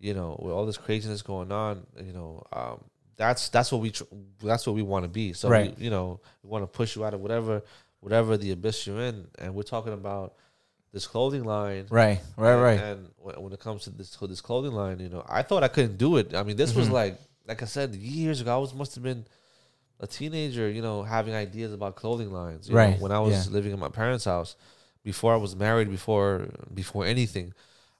you 0.00 0.14
know, 0.14 0.38
with 0.42 0.52
all 0.52 0.66
this 0.66 0.76
craziness 0.76 1.22
going 1.22 1.50
on, 1.50 1.86
you 2.02 2.12
know, 2.12 2.44
um, 2.52 2.84
that's 3.16 3.48
that's 3.48 3.72
what 3.72 3.80
we 3.80 3.90
tr- 3.90 4.04
that's 4.42 4.66
what 4.66 4.76
we 4.76 4.82
want 4.82 5.04
to 5.04 5.08
be. 5.08 5.32
So 5.32 5.48
Right. 5.48 5.76
we, 5.78 5.84
you 5.84 5.90
know, 5.90 6.20
we 6.42 6.50
want 6.50 6.62
to 6.62 6.66
push 6.68 6.94
you 6.94 7.04
out 7.04 7.14
of 7.14 7.20
whatever 7.20 7.62
whatever 8.00 8.36
the 8.36 8.52
abyss 8.52 8.86
you're 8.86 9.00
in, 9.00 9.26
and 9.38 9.54
we're 9.54 9.62
talking 9.64 9.92
about 9.92 10.34
this 10.92 11.06
clothing 11.06 11.44
line. 11.44 11.86
Right. 11.90 12.20
Right. 12.36 12.52
And- 12.52 12.62
Right. 12.62 12.80
And 12.80 13.42
when 13.42 13.52
it 13.52 13.60
comes 13.60 13.84
to 13.84 13.90
this 13.90 14.10
to 14.10 14.26
this 14.26 14.40
clothing 14.40 14.72
line, 14.72 15.00
you 15.00 15.08
know, 15.08 15.24
I 15.28 15.42
thought 15.42 15.62
I 15.64 15.68
couldn't 15.68 15.96
do 15.98 16.16
it. 16.18 16.34
I 16.34 16.42
mean, 16.42 16.56
this 16.56 16.70
Mm-hmm. 16.70 16.78
was 16.80 16.90
like, 16.90 17.18
like 17.46 17.62
I 17.62 17.66
said, 17.66 17.94
years 17.94 18.40
ago. 18.40 18.54
I 18.54 18.58
was 18.58 18.72
must 18.74 18.94
have 18.94 19.02
been 19.04 19.24
a 20.00 20.06
teenager, 20.06 20.68
you 20.70 20.82
know, 20.82 21.02
having 21.02 21.34
ideas 21.34 21.72
about 21.72 21.96
clothing 21.96 22.32
lines. 22.32 22.68
you 22.68 22.74
know, 22.74 22.80
Right, 22.80 23.00
when 23.00 23.12
I 23.12 23.20
was 23.20 23.46
yeah. 23.46 23.52
living 23.52 23.72
in 23.72 23.78
my 23.80 23.88
parents' 23.88 24.24
house, 24.24 24.56
before 25.04 25.32
I 25.32 25.36
was 25.36 25.56
married, 25.56 25.90
before 25.90 26.48
before 26.72 27.04
anything, 27.06 27.52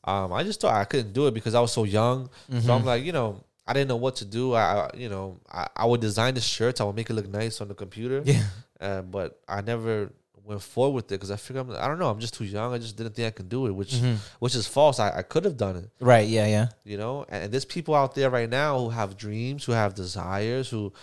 um, 0.04 0.32
I 0.32 0.42
just 0.44 0.60
thought 0.60 0.74
I 0.74 0.84
couldn't 0.84 1.12
do 1.12 1.26
it 1.26 1.34
because 1.34 1.54
I 1.54 1.60
was 1.60 1.72
so 1.72 1.84
young. 1.84 2.28
So 2.48 2.54
Mm-hmm. 2.56 2.70
I'm 2.70 2.84
like, 2.84 3.04
you 3.04 3.12
know. 3.12 3.44
I 3.70 3.74
didn't 3.74 3.88
know 3.88 3.96
what 3.96 4.16
to 4.16 4.24
do. 4.24 4.54
I, 4.54 4.88
you 4.94 5.10
know, 5.10 5.40
I, 5.52 5.66
I 5.76 5.84
would 5.84 6.00
design 6.00 6.32
the 6.32 6.40
shirts. 6.40 6.80
I 6.80 6.84
would 6.84 6.96
make 6.96 7.10
it 7.10 7.12
look 7.12 7.28
nice 7.28 7.60
on 7.60 7.68
the 7.68 7.74
computer. 7.74 8.22
Yeah. 8.24 8.44
Uh, 8.80 9.02
but 9.02 9.40
I 9.46 9.60
never 9.60 10.10
went 10.42 10.62
forward 10.62 10.94
with 10.94 11.04
it 11.12 11.16
because 11.16 11.30
I 11.30 11.36
figured 11.36 11.66
I'm, 11.68 11.76
I 11.76 11.86
don't 11.86 11.98
know. 11.98 12.08
I'm 12.08 12.18
just 12.18 12.32
too 12.32 12.44
young. 12.46 12.72
I 12.72 12.78
just 12.78 12.96
didn't 12.96 13.14
think 13.14 13.26
I 13.28 13.30
could 13.30 13.50
do 13.50 13.66
it, 13.66 13.72
which 13.72 13.92
Mm-hmm. 13.92 14.14
which 14.38 14.54
is 14.54 14.66
false. 14.66 14.98
I, 14.98 15.18
I 15.18 15.22
could 15.22 15.44
have 15.44 15.58
done 15.58 15.76
it, 15.76 15.90
Right. 16.00 16.26
Yeah. 16.26 16.46
Yeah. 16.46 16.68
you 16.84 16.96
know. 16.96 17.26
And, 17.28 17.44
and 17.44 17.52
there's 17.52 17.66
people 17.66 17.94
out 17.94 18.14
there 18.14 18.30
right 18.30 18.48
now 18.48 18.78
who 18.78 18.88
have 18.88 19.18
dreams, 19.18 19.64
who 19.66 19.72
have 19.72 19.94
desires, 19.94 20.70
who 20.70 20.94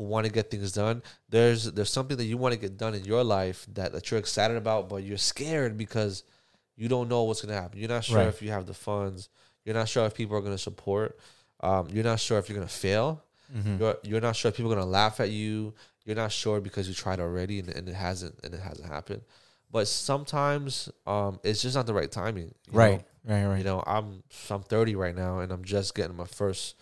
who 0.00 0.06
want 0.06 0.24
to 0.26 0.32
get 0.32 0.50
things 0.50 0.72
done. 0.72 1.02
There's 1.28 1.64
there's 1.72 1.90
something 1.90 2.16
that 2.16 2.24
you 2.24 2.38
want 2.38 2.54
to 2.54 2.60
get 2.60 2.78
done 2.78 2.94
in 2.94 3.04
your 3.04 3.22
life 3.22 3.66
that, 3.74 3.92
that 3.92 4.10
you're 4.10 4.18
excited 4.20 4.56
about, 4.56 4.88
but 4.88 5.02
you're 5.04 5.18
scared 5.18 5.76
because 5.76 6.24
you 6.76 6.88
don't 6.88 7.08
know 7.08 7.22
what's 7.24 7.42
gonna 7.42 7.60
happen. 7.60 7.78
You're 7.78 7.88
not 7.90 8.04
sure 8.04 8.16
Right. 8.18 8.28
if 8.28 8.40
you 8.40 8.50
have 8.50 8.64
the 8.66 8.74
funds. 8.74 9.28
You're 9.64 9.74
not 9.74 9.88
sure 9.90 10.06
if 10.06 10.14
people 10.14 10.36
are 10.36 10.40
gonna 10.40 10.56
support. 10.56 11.18
Um, 11.62 11.88
you're 11.92 12.04
not 12.12 12.18
sure 12.18 12.38
if 12.38 12.48
you're 12.48 12.56
gonna 12.56 12.68
fail. 12.86 13.22
Mm-hmm. 13.54 13.76
You're 13.80 13.96
you're 14.02 14.20
not 14.22 14.36
sure 14.36 14.48
if 14.48 14.56
people 14.56 14.72
are 14.72 14.76
gonna 14.76 14.86
laugh 14.86 15.20
at 15.20 15.30
you. 15.30 15.74
You're 16.06 16.16
not 16.16 16.32
sure 16.32 16.60
because 16.62 16.88
you 16.88 16.94
tried 16.94 17.20
already 17.20 17.58
and, 17.58 17.68
and 17.68 17.86
it 17.86 17.94
hasn't 17.94 18.36
and 18.42 18.54
it 18.54 18.60
hasn't 18.60 18.88
happened. 18.88 19.20
but 19.70 19.86
sometimes 19.86 20.88
um, 21.06 21.38
it's 21.44 21.62
just 21.62 21.76
not 21.76 21.86
the 21.86 21.94
right 21.94 22.10
timing. 22.10 22.54
Right. 22.72 23.04
know? 23.26 23.34
Right. 23.34 23.44
Right. 23.46 23.58
You 23.58 23.64
know, 23.64 23.82
I'm 23.86 24.22
I'm 24.48 24.62
30 24.62 24.94
right 24.96 25.14
now, 25.14 25.40
and 25.40 25.52
I'm 25.52 25.62
just 25.64 25.94
getting 25.94 26.16
my 26.16 26.24
first 26.26 26.74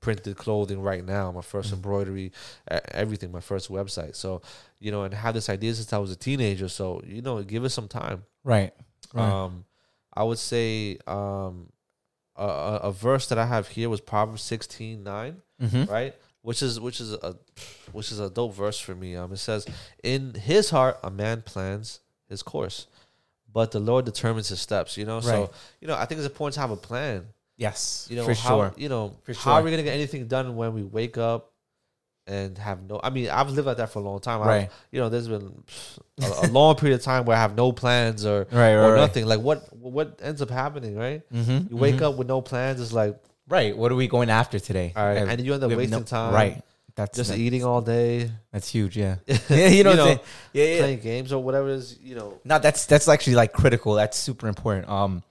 printed 0.00 0.36
clothing 0.36 0.80
right 0.80 1.04
now, 1.04 1.32
my 1.32 1.40
1st 1.40 1.70
Mm. 1.70 1.72
embroidery, 1.74 2.32
everything, 2.92 3.32
my 3.32 3.40
first 3.40 3.68
website. 3.70 4.14
So, 4.14 4.42
you 4.78 4.90
know, 4.92 5.02
and 5.02 5.12
have 5.14 5.34
this 5.34 5.48
idea 5.48 5.74
since 5.74 5.92
I 5.92 5.98
was 5.98 6.12
a 6.12 6.16
teenager. 6.16 6.68
So, 6.68 7.02
you 7.04 7.20
know, 7.22 7.42
give 7.42 7.64
it 7.64 7.70
some 7.70 7.88
time. 7.88 8.24
Right. 8.44 8.72
Right. 9.12 9.28
Um, 9.28 9.64
I 10.14 10.22
would 10.24 10.38
say 10.38 10.98
um, 11.06 11.70
a, 12.36 12.44
a, 12.44 12.76
a 12.84 12.92
verse 12.92 13.28
that 13.28 13.38
I 13.38 13.46
have 13.46 13.68
here 13.68 13.88
was 13.88 14.00
Proverbs 14.00 14.42
16 14.42 15.02
9 15.02 15.42
mm-hmm. 15.62 15.84
right? 15.90 16.14
Which 16.42 16.62
is 16.62 16.78
which 16.80 17.00
is 17.00 17.12
a 17.12 17.36
which 17.92 18.12
is 18.12 18.20
a 18.20 18.30
dope 18.30 18.54
verse 18.54 18.78
for 18.78 18.94
me. 18.94 19.16
Um, 19.16 19.32
it 19.32 19.38
says, 19.38 19.66
"In 20.04 20.34
his 20.34 20.70
heart 20.70 20.98
a 21.02 21.10
man 21.10 21.42
plans 21.42 22.00
his 22.28 22.42
course, 22.42 22.86
but 23.52 23.72
the 23.72 23.80
Lord 23.80 24.04
determines 24.04 24.48
his 24.48 24.60
steps." 24.60 24.96
You 24.96 25.04
know, 25.04 25.16
Right. 25.16 25.24
so 25.24 25.50
you 25.80 25.88
know 25.88 25.96
I 25.96 26.04
think 26.06 26.20
it's 26.20 26.28
important 26.28 26.54
to 26.54 26.60
have 26.60 26.70
a 26.70 26.76
plan. 26.76 27.26
Yes. 27.58 28.06
You 28.08 28.16
know, 28.16 28.24
for 28.24 28.32
how, 28.34 28.48
sure. 28.56 28.74
You 28.78 28.88
know, 28.88 29.16
For 29.24 29.34
how 29.34 29.54
are 29.54 29.62
we 29.62 29.70
gonna 29.70 29.82
get 29.82 29.94
anything 29.94 30.26
done 30.28 30.56
when 30.56 30.72
we 30.72 30.82
wake 30.82 31.18
up 31.18 31.52
and 32.26 32.56
have 32.58 32.82
no? 32.88 33.00
I 33.02 33.10
mean, 33.10 33.28
I've 33.30 33.50
lived 33.50 33.66
like 33.66 33.78
that 33.78 33.90
for 33.90 33.98
a 33.98 34.02
long 34.02 34.20
time. 34.20 34.40
I've- 34.40 34.48
Right. 34.48 34.70
you 34.92 35.00
know, 35.00 35.08
there's 35.08 35.28
been 35.28 35.64
a, 36.22 36.46
a 36.46 36.48
long 36.48 36.76
period 36.76 36.94
of 36.96 37.02
time 37.02 37.24
where 37.24 37.36
I 37.36 37.40
have 37.40 37.56
no 37.56 37.72
plans 37.72 38.24
or 38.24 38.46
Right. 38.52 38.52
Right. 38.52 38.72
or 38.74 38.92
right. 38.92 39.00
nothing. 39.00 39.26
Like 39.26 39.40
what 39.40 39.74
what 39.76 40.20
ends 40.22 40.40
up 40.40 40.50
happening, 40.50 40.96
right? 40.96 41.22
Mm-hmm. 41.32 41.70
You 41.74 41.76
wake 41.76 42.00
up 42.00 42.16
with 42.16 42.28
no 42.28 42.40
plans. 42.40 42.80
It's 42.80 42.92
like 42.92 43.18
Right. 43.48 43.76
What 43.76 43.90
are 43.90 43.96
we 43.96 44.08
going 44.08 44.30
after 44.30 44.58
today? 44.60 44.92
all 44.94 45.04
right, 45.06 45.16
and 45.26 45.40
you 45.40 45.52
end 45.54 45.64
up 45.64 45.70
wasting 45.70 45.98
no- 45.98 46.04
time. 46.04 46.32
Right. 46.34 46.62
That's 46.96 47.16
Just 47.16 47.30
that- 47.30 47.38
eating 47.38 47.64
all 47.64 47.80
day, 47.80 48.28
That's 48.52 48.68
huge. 48.68 48.96
Yeah. 48.96 49.16
yeah. 49.48 49.68
You 49.68 49.84
know. 49.84 49.90
You 49.92 49.96
know, 49.96 50.06
yeah. 50.52 50.64
Yeah. 50.64 50.78
playing 50.80 50.98
games 51.00 51.32
or 51.32 51.42
whatever 51.42 51.68
it 51.70 51.76
is. 51.76 51.96
You 52.02 52.14
know, 52.16 52.40
No, 52.44 52.58
that's 52.58 52.86
that's 52.86 53.08
actually 53.08 53.36
like 53.36 53.52
critical. 53.52 53.94
That's 53.94 54.16
super 54.18 54.48
important. 54.48 54.88
Um, 54.88 55.22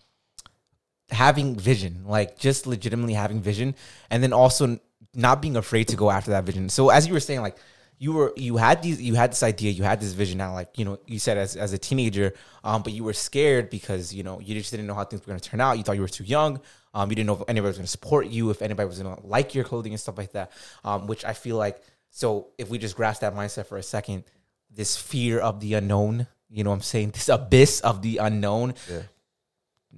having 1.09 1.55
vision, 1.55 2.03
like 2.05 2.37
just 2.37 2.67
legitimately 2.67 3.13
having 3.13 3.41
vision, 3.41 3.75
and 4.09 4.21
then 4.21 4.33
also 4.33 4.79
not 5.13 5.41
being 5.41 5.55
afraid 5.55 5.87
to 5.89 5.95
go 5.95 6.11
after 6.11 6.31
that 6.31 6.43
vision. 6.43 6.69
So 6.69 6.89
as 6.89 7.07
you 7.07 7.13
were 7.13 7.19
saying, 7.19 7.41
like 7.41 7.57
you 7.99 8.13
were 8.13 8.33
you 8.35 8.57
had 8.57 8.83
these 8.83 9.01
you 9.01 9.15
had 9.15 9.31
this 9.31 9.43
idea, 9.43 9.71
you 9.71 9.83
had 9.83 9.99
this 9.99 10.13
vision. 10.13 10.37
Now, 10.37 10.53
like 10.53 10.77
you 10.77 10.85
know, 10.85 10.99
you 11.07 11.19
said 11.19 11.37
as 11.37 11.55
as 11.55 11.73
a 11.73 11.77
teenager, 11.77 12.33
um, 12.63 12.83
but 12.83 12.93
you 12.93 13.03
were 13.03 13.13
scared 13.13 13.69
because 13.69 14.13
you 14.13 14.23
know 14.23 14.39
you 14.39 14.53
just 14.53 14.71
didn't 14.71 14.87
know 14.87 14.93
how 14.93 15.03
things 15.03 15.21
were 15.21 15.27
going 15.27 15.39
to 15.39 15.49
turn 15.49 15.61
out. 15.61 15.77
You 15.77 15.83
thought 15.83 15.95
you 15.95 16.01
were 16.01 16.07
too 16.07 16.23
young. 16.23 16.61
Um, 16.93 17.09
you 17.09 17.15
didn't 17.15 17.27
know 17.27 17.35
if 17.35 17.43
anybody 17.47 17.69
was 17.69 17.77
going 17.77 17.85
to 17.85 17.91
support 17.91 18.27
you, 18.27 18.49
if 18.49 18.61
anybody 18.61 18.87
was 18.87 18.99
going 18.99 19.15
to 19.15 19.25
like 19.25 19.55
your 19.55 19.63
clothing 19.63 19.93
and 19.93 19.99
stuff 19.99 20.17
like 20.17 20.31
that. 20.33 20.51
Um, 20.83 21.07
which 21.07 21.25
I 21.25 21.33
feel 21.33 21.57
like 21.57 21.81
so 22.11 22.47
if 22.57 22.69
we 22.69 22.77
just 22.77 22.95
grasp 22.95 23.21
that 23.21 23.35
mindset 23.35 23.65
for 23.65 23.77
a 23.77 23.83
second, 23.83 24.23
this 24.71 24.97
fear 24.97 25.39
of 25.39 25.59
the 25.59 25.73
unknown, 25.75 26.27
you 26.49 26.63
know 26.63 26.69
what 26.69 26.77
I'm 26.77 26.81
saying? 26.81 27.11
This 27.11 27.29
abyss 27.29 27.81
of 27.81 28.01
the 28.01 28.17
unknown. 28.17 28.75
Yeah. 28.89 29.01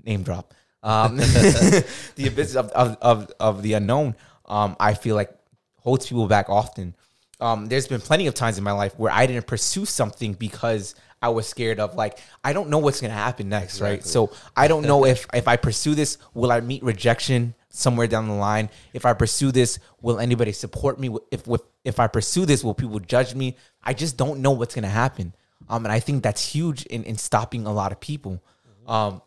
Name 0.06 0.24
drop. 0.24 0.54
Um, 0.84 1.18
the 2.16 2.28
abyss 2.28 2.56
of, 2.56 2.70
of, 2.70 2.98
of, 3.02 3.32
of 3.40 3.64
the 3.64 3.74
unknown, 3.74 4.16
um, 4.46 4.76
I 4.80 4.94
feel 4.94 5.16
like 5.16 5.32
holds 5.82 6.08
people 6.08 6.28
back 6.28 6.50
often. 6.50 6.96
Um, 7.42 7.68
there's 7.68 7.88
been 7.88 8.02
plenty 8.02 8.28
of 8.28 8.34
times 8.34 8.58
in 8.58 8.64
my 8.64 8.74
life 8.74 8.94
where 8.98 9.12
I 9.12 9.26
didn't 9.26 9.48
pursue 9.48 9.86
something 9.86 10.34
because 10.34 10.96
I 11.22 11.30
was 11.30 11.48
scared 11.48 11.80
of 11.80 11.96
like 11.96 12.20
I 12.44 12.54
don't 12.54 12.70
know 12.70 12.78
what's 12.78 13.02
gonna 13.02 13.14
happen 13.14 13.50
next, 13.50 13.82
right? 13.82 14.04
So 14.04 14.32
I 14.56 14.68
don't 14.68 14.84
know 14.84 15.06
if 15.14 15.26
if 15.34 15.48
I 15.48 15.56
pursue 15.58 15.96
this, 15.96 16.18
will 16.34 16.52
I 16.52 16.60
meet 16.60 16.84
rejection 16.84 17.56
somewhere 17.70 18.08
down 18.08 18.28
the 18.28 18.34
line? 18.34 18.70
If 18.94 19.06
I 19.06 19.14
pursue 19.14 19.52
this, 19.52 19.80
will 20.02 20.20
anybody 20.20 20.52
support 20.52 21.00
me? 21.00 21.16
If 21.32 21.48
if 21.48 21.62
if 21.84 22.00
I 22.00 22.08
pursue 22.08 22.46
this, 22.46 22.64
will 22.64 22.74
people 22.74 23.00
judge 23.00 23.36
me? 23.36 23.58
I 23.84 23.94
just 23.94 24.18
don't 24.18 24.42
know 24.42 24.52
what's 24.52 24.76
gonna 24.76 24.88
happen. 24.88 25.34
Um, 25.70 25.86
and 25.86 25.92
I 25.92 26.00
think 26.00 26.24
that's 26.24 26.46
huge 26.46 26.86
in 26.86 27.04
in 27.04 27.18
stopping 27.18 27.66
a 27.66 27.74
lot 27.74 27.92
of 27.92 28.00
people. 28.00 28.42
Um, 28.88 29.22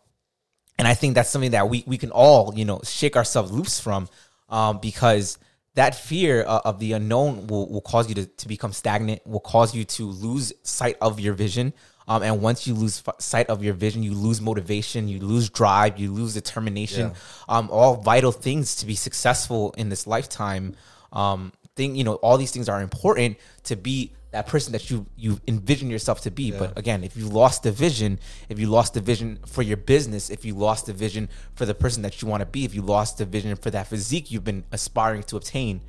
and 0.77 0.87
I 0.87 0.93
think 0.93 1.15
that's 1.15 1.29
something 1.29 1.51
that 1.51 1.69
we 1.69 1.83
we 1.85 1.97
can 1.97 2.11
all 2.11 2.53
you 2.55 2.65
know 2.65 2.81
shake 2.83 3.15
ourselves 3.15 3.51
loose 3.51 3.79
from, 3.79 4.07
um, 4.49 4.79
because 4.79 5.37
that 5.75 5.95
fear 5.95 6.43
uh, 6.47 6.61
of 6.65 6.79
the 6.79 6.93
unknown 6.93 7.47
will, 7.47 7.67
will 7.67 7.81
cause 7.81 8.07
you 8.07 8.15
to, 8.15 8.25
to 8.25 8.47
become 8.47 8.71
stagnant, 8.71 9.25
will 9.25 9.39
cause 9.39 9.73
you 9.73 9.83
to 9.83 10.05
lose 10.05 10.53
sight 10.63 10.97
of 11.01 11.19
your 11.19 11.33
vision. 11.33 11.73
Um, 12.07 12.21
and 12.21 12.41
once 12.41 12.67
you 12.67 12.73
lose 12.73 13.01
f- 13.07 13.15
sight 13.19 13.49
of 13.49 13.63
your 13.63 13.73
vision, 13.73 14.03
you 14.03 14.13
lose 14.13 14.41
motivation, 14.41 15.07
you 15.07 15.19
lose 15.19 15.49
drive, 15.49 15.97
you 15.97 16.11
lose 16.11 16.33
determination. 16.33 17.07
Um, 17.49 17.69
all 17.71 17.95
vital 17.95 18.31
things 18.31 18.75
to 18.77 18.85
be 18.85 18.95
successful 18.95 19.73
in 19.77 19.89
this 19.89 20.05
lifetime. 20.05 20.75
Um, 21.11 21.53
thing 21.75 21.95
you 21.95 22.03
know, 22.03 22.15
all 22.15 22.37
these 22.37 22.51
things 22.51 22.69
are 22.69 22.81
important 22.81 23.37
to 23.63 23.75
be 23.75 24.11
that 24.33 24.47
person 24.47 24.73
that 24.73 24.89
you 24.89 25.05
you 25.15 25.39
envision 25.47 25.89
yourself 25.89 26.21
to 26.21 26.31
be. 26.31 26.51
But 26.51 26.77
again, 26.77 27.03
if 27.03 27.15
you 27.15 27.27
lost 27.27 27.63
the 27.63 27.71
vision, 27.71 28.19
if 28.49 28.59
you 28.59 28.67
lost 28.67 28.95
the 28.95 28.99
vision 28.99 29.39
for 29.45 29.61
your 29.61 29.77
business, 29.77 30.29
if 30.29 30.43
you 30.43 30.55
lost 30.55 30.87
the 30.87 30.93
vision 30.93 31.29
for 31.55 31.65
the 31.65 31.75
person 31.75 32.01
that 32.01 32.21
you 32.21 32.27
want 32.27 32.41
to 32.41 32.47
be, 32.47 32.65
if 32.65 32.73
you 32.73 32.81
lost 32.81 33.19
the 33.19 33.25
vision 33.25 33.55
for 33.55 33.69
that 33.71 33.87
physique 33.87 34.31
you've 34.31 34.43
been 34.43 34.63
aspiring 34.71 35.21
to 35.23 35.37
obtain, 35.37 35.81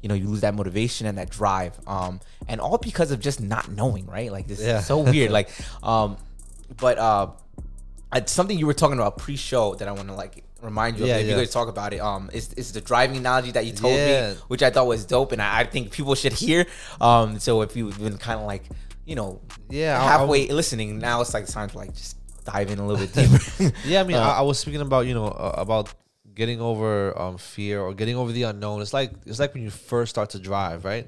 you 0.00 0.08
know, 0.08 0.14
you 0.14 0.26
lose 0.28 0.40
that 0.40 0.54
motivation 0.54 1.06
and 1.06 1.18
that 1.18 1.28
drive. 1.30 1.78
Um, 1.86 2.20
and 2.48 2.58
all 2.60 2.78
because 2.78 3.10
of 3.10 3.20
just 3.20 3.40
not 3.40 3.70
knowing, 3.70 4.06
right? 4.06 4.32
Like 4.32 4.46
this 4.48 4.60
Yeah. 4.60 4.78
is 4.78 4.86
so 4.86 4.98
weird. 5.00 5.30
Like, 5.38 5.50
um, 5.82 6.16
but 6.78 6.98
uh, 6.98 7.28
something 8.26 8.58
you 8.58 8.66
were 8.66 8.74
talking 8.74 8.96
about 8.98 9.18
pre-show 9.18 9.74
that 9.74 9.86
I 9.88 9.92
want 9.92 10.08
to 10.08 10.14
like 10.14 10.42
remind 10.62 10.98
you 10.98 11.06
Yeah, 11.06 11.16
of. 11.16 11.20
If 11.22 11.26
yeah. 11.28 11.32
you 11.34 11.40
guys 11.40 11.50
talk 11.52 11.68
about 11.68 11.92
it, 11.92 12.00
um, 12.00 12.30
it's, 12.32 12.52
it's 12.54 12.70
the 12.72 12.80
driving 12.80 13.16
analogy 13.16 13.52
that 13.52 13.66
you 13.66 13.72
told 13.72 13.94
Yeah. 13.94 14.32
me, 14.32 14.36
which 14.48 14.62
I 14.62 14.70
thought 14.70 14.86
was 14.86 15.04
dope, 15.04 15.32
and 15.32 15.40
I, 15.42 15.60
I 15.60 15.64
think 15.64 15.90
people 15.92 16.14
should 16.14 16.32
hear. 16.32 16.66
Um, 17.00 17.38
so 17.38 17.62
if 17.62 17.76
you've 17.76 17.98
been 17.98 18.18
kind 18.18 18.40
of 18.40 18.46
like, 18.46 18.64
you 19.06 19.14
know, 19.16 19.40
Yeah, 19.68 20.00
halfway 20.02 20.48
listening, 20.48 20.98
now 20.98 21.20
it's 21.20 21.34
like 21.34 21.46
time 21.46 21.68
to 21.70 21.76
like 21.78 21.94
just 21.94 22.16
dive 22.44 22.70
in 22.70 22.78
a 22.78 22.86
little 22.86 23.04
bit 23.06 23.12
deeper. 23.14 23.72
Yeah, 23.84 24.00
I 24.00 24.04
mean, 24.04 24.16
Uh, 24.16 24.20
I, 24.22 24.30
I 24.38 24.40
was 24.42 24.58
speaking 24.58 24.80
about 24.80 25.06
you 25.06 25.14
know 25.14 25.26
uh, 25.28 25.54
about 25.56 25.92
getting 26.34 26.60
over 26.60 27.18
um, 27.20 27.36
fear 27.38 27.80
or 27.80 27.92
getting 27.92 28.16
over 28.16 28.32
the 28.32 28.44
unknown. 28.44 28.80
It's 28.82 28.92
like 28.94 29.12
it's 29.26 29.38
like 29.40 29.52
when 29.54 29.62
you 29.62 29.70
first 29.70 30.10
start 30.10 30.30
to 30.30 30.38
drive, 30.38 30.84
right? 30.84 31.06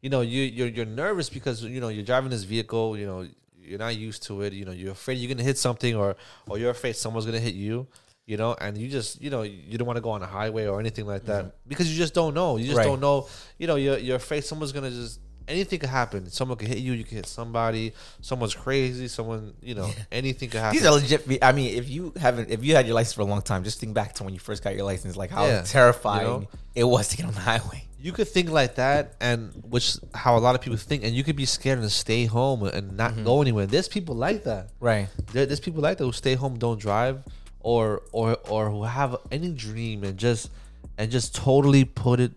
You 0.00 0.08
know, 0.10 0.20
you 0.22 0.42
you're 0.42 0.68
you're 0.68 0.86
nervous 0.86 1.28
because 1.28 1.62
you 1.64 1.80
know 1.80 1.88
you're 1.88 2.04
driving 2.04 2.30
this 2.30 2.44
vehicle. 2.44 2.96
You 2.96 3.06
know, 3.06 3.26
you're 3.60 3.78
not 3.78 3.96
used 3.96 4.22
to 4.24 4.40
it. 4.42 4.52
You 4.52 4.64
know, 4.64 4.72
you're 4.72 4.92
afraid 4.92 5.18
you're 5.18 5.28
gonna 5.32 5.42
hit 5.46 5.58
something 5.58 5.94
or 5.94 6.16
or 6.48 6.56
you're 6.58 6.70
afraid 6.70 6.96
someone's 6.96 7.26
gonna 7.26 7.40
hit 7.40 7.54
you. 7.54 7.86
You 8.30 8.36
know, 8.36 8.52
and 8.64 8.78
you 8.78 8.88
just 8.88 9.20
you 9.24 9.30
know 9.34 9.42
you 9.42 9.76
don't 9.78 9.88
want 9.90 9.96
to 9.96 10.06
go 10.08 10.10
on 10.10 10.22
a 10.22 10.26
highway 10.38 10.64
or 10.66 10.78
anything 10.84 11.06
like 11.12 11.24
that 11.30 11.42
because 11.70 11.86
you 11.90 11.96
just 12.04 12.14
don't 12.14 12.32
know. 12.40 12.50
You 12.58 12.66
just 12.66 12.78
Right. 12.78 12.84
don't 12.90 13.00
know. 13.00 13.26
You 13.60 13.66
know, 13.66 13.74
you're 13.84 13.98
you're 13.98 14.16
afraid 14.24 14.42
someone's 14.44 14.72
gonna 14.72 14.90
just. 15.02 15.18
Anything 15.48 15.80
could 15.80 15.88
happen. 16.02 16.30
Someone 16.30 16.56
could 16.58 16.68
hit 16.68 16.78
you. 16.78 16.92
You 16.92 17.02
could 17.02 17.14
hit 17.20 17.26
somebody. 17.26 17.92
Someone's 18.20 18.54
crazy. 18.54 19.08
Someone, 19.08 19.52
you 19.60 19.74
know, 19.74 19.90
anything 20.12 20.48
could 20.48 20.60
happen. 20.60 20.76
These 20.78 20.86
are 20.86 20.92
legit. 20.92 21.42
I 21.42 21.50
mean, 21.50 21.76
if 21.76 21.88
you 21.90 22.12
haven't, 22.24 22.50
if 22.50 22.62
you 22.64 22.76
had 22.76 22.86
your 22.86 22.94
license 22.94 23.14
for 23.14 23.22
a 23.22 23.30
long 23.32 23.42
time, 23.42 23.64
just 23.64 23.80
think 23.80 23.92
back 23.92 24.10
to 24.16 24.22
when 24.24 24.32
you 24.32 24.38
first 24.38 24.62
got 24.62 24.76
your 24.76 24.84
license, 24.84 25.16
like 25.16 25.30
how 25.30 25.46
Yeah, 25.46 25.62
terrifying 25.62 26.20
you 26.26 26.40
know? 26.42 26.48
it 26.76 26.84
was 26.84 27.08
to 27.08 27.16
get 27.16 27.26
on 27.26 27.34
the 27.34 27.40
highway. 27.52 27.80
you 28.06 28.12
could 28.12 28.28
think 28.28 28.48
like 28.60 28.76
that 28.76 29.02
and 29.20 29.50
which 29.74 29.96
how 30.14 30.32
a 30.38 30.42
lot 30.46 30.54
of 30.54 30.60
people 30.64 30.78
think 30.78 31.02
and 31.04 31.12
you 31.18 31.24
could 31.26 31.36
be 31.44 31.46
scared 31.58 31.78
and 31.80 31.90
stay 31.90 32.22
home 32.26 32.62
and 32.76 32.96
not 32.96 33.10
Mm-hmm. 33.12 33.24
go 33.30 33.42
anywhere 33.42 33.66
there's 33.66 33.88
people 33.88 34.14
like 34.14 34.44
that 34.44 34.70
Right. 34.78 35.08
there, 35.32 35.44
there's 35.46 35.60
people 35.68 35.82
like 35.82 35.98
that 35.98 36.04
who 36.04 36.12
stay 36.12 36.34
home 36.42 36.54
don't 36.58 36.80
drive 36.80 37.16
or 37.60 38.02
or 38.12 38.36
or 38.48 38.70
who 38.70 38.84
have 38.84 39.16
any 39.30 39.52
dream 39.52 40.02
and 40.04 40.18
just 40.18 40.50
and 40.98 41.10
just 41.10 41.34
totally 41.34 41.84
put 41.84 42.20
it 42.20 42.32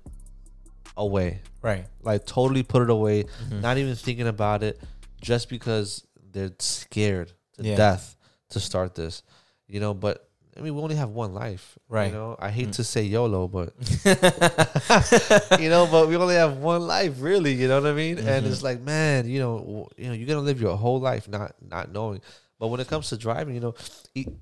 away 0.98 1.42
Right. 1.62 1.86
like 2.04 2.26
totally 2.26 2.64
put 2.64 2.82
it 2.84 2.90
away 2.90 3.24
Mm-hmm. 3.24 3.62
not 3.62 3.78
even 3.78 3.96
thinking 3.96 4.28
about 4.28 4.64
it 4.64 4.80
just 5.22 5.50
because 5.50 6.06
they're 6.32 6.52
scared 6.60 7.32
to 7.58 7.64
Yeah. 7.64 7.76
death 7.78 8.16
to 8.50 8.60
start 8.60 8.96
this 8.96 9.24
you 9.68 9.80
know 9.80 9.94
but 9.94 10.30
I 10.56 10.62
mean, 10.62 10.76
we 10.76 10.82
only 10.84 10.94
have 10.98 11.10
one 11.10 11.34
life, 11.34 11.80
Right. 11.90 12.04
Mm. 12.12 12.14
You 12.14 12.14
know, 12.14 12.36
I 12.40 12.52
hate 12.52 12.74
to 12.74 12.84
say 12.84 13.02
YOLO, 13.06 13.48
but 13.48 13.74
you 15.60 15.70
know, 15.70 15.88
but 15.90 16.08
we 16.08 16.16
only 16.16 16.36
have 16.36 16.58
one 16.58 16.86
life, 16.86 17.16
really. 17.22 17.54
You 17.54 17.68
know 17.68 17.82
what 17.82 17.90
I 17.90 17.94
mean? 17.94 18.20
And 18.20 18.46
Mm-hmm. 18.46 18.52
it's 18.54 18.62
like, 18.62 18.80
man, 18.82 19.28
you 19.28 19.40
know, 19.40 19.90
you 19.98 20.08
know, 20.10 20.14
you're 20.14 20.28
gonna 20.28 20.42
live 20.42 20.62
your 20.62 20.78
whole 20.78 21.00
life 21.00 21.28
not 21.28 21.56
not 21.60 21.92
knowing. 21.92 22.22
But 22.60 22.68
when 22.68 22.80
it 22.80 22.88
comes 22.88 23.10
to 23.10 23.18
driving, 23.18 23.56
you 23.56 23.62
know, 23.62 23.74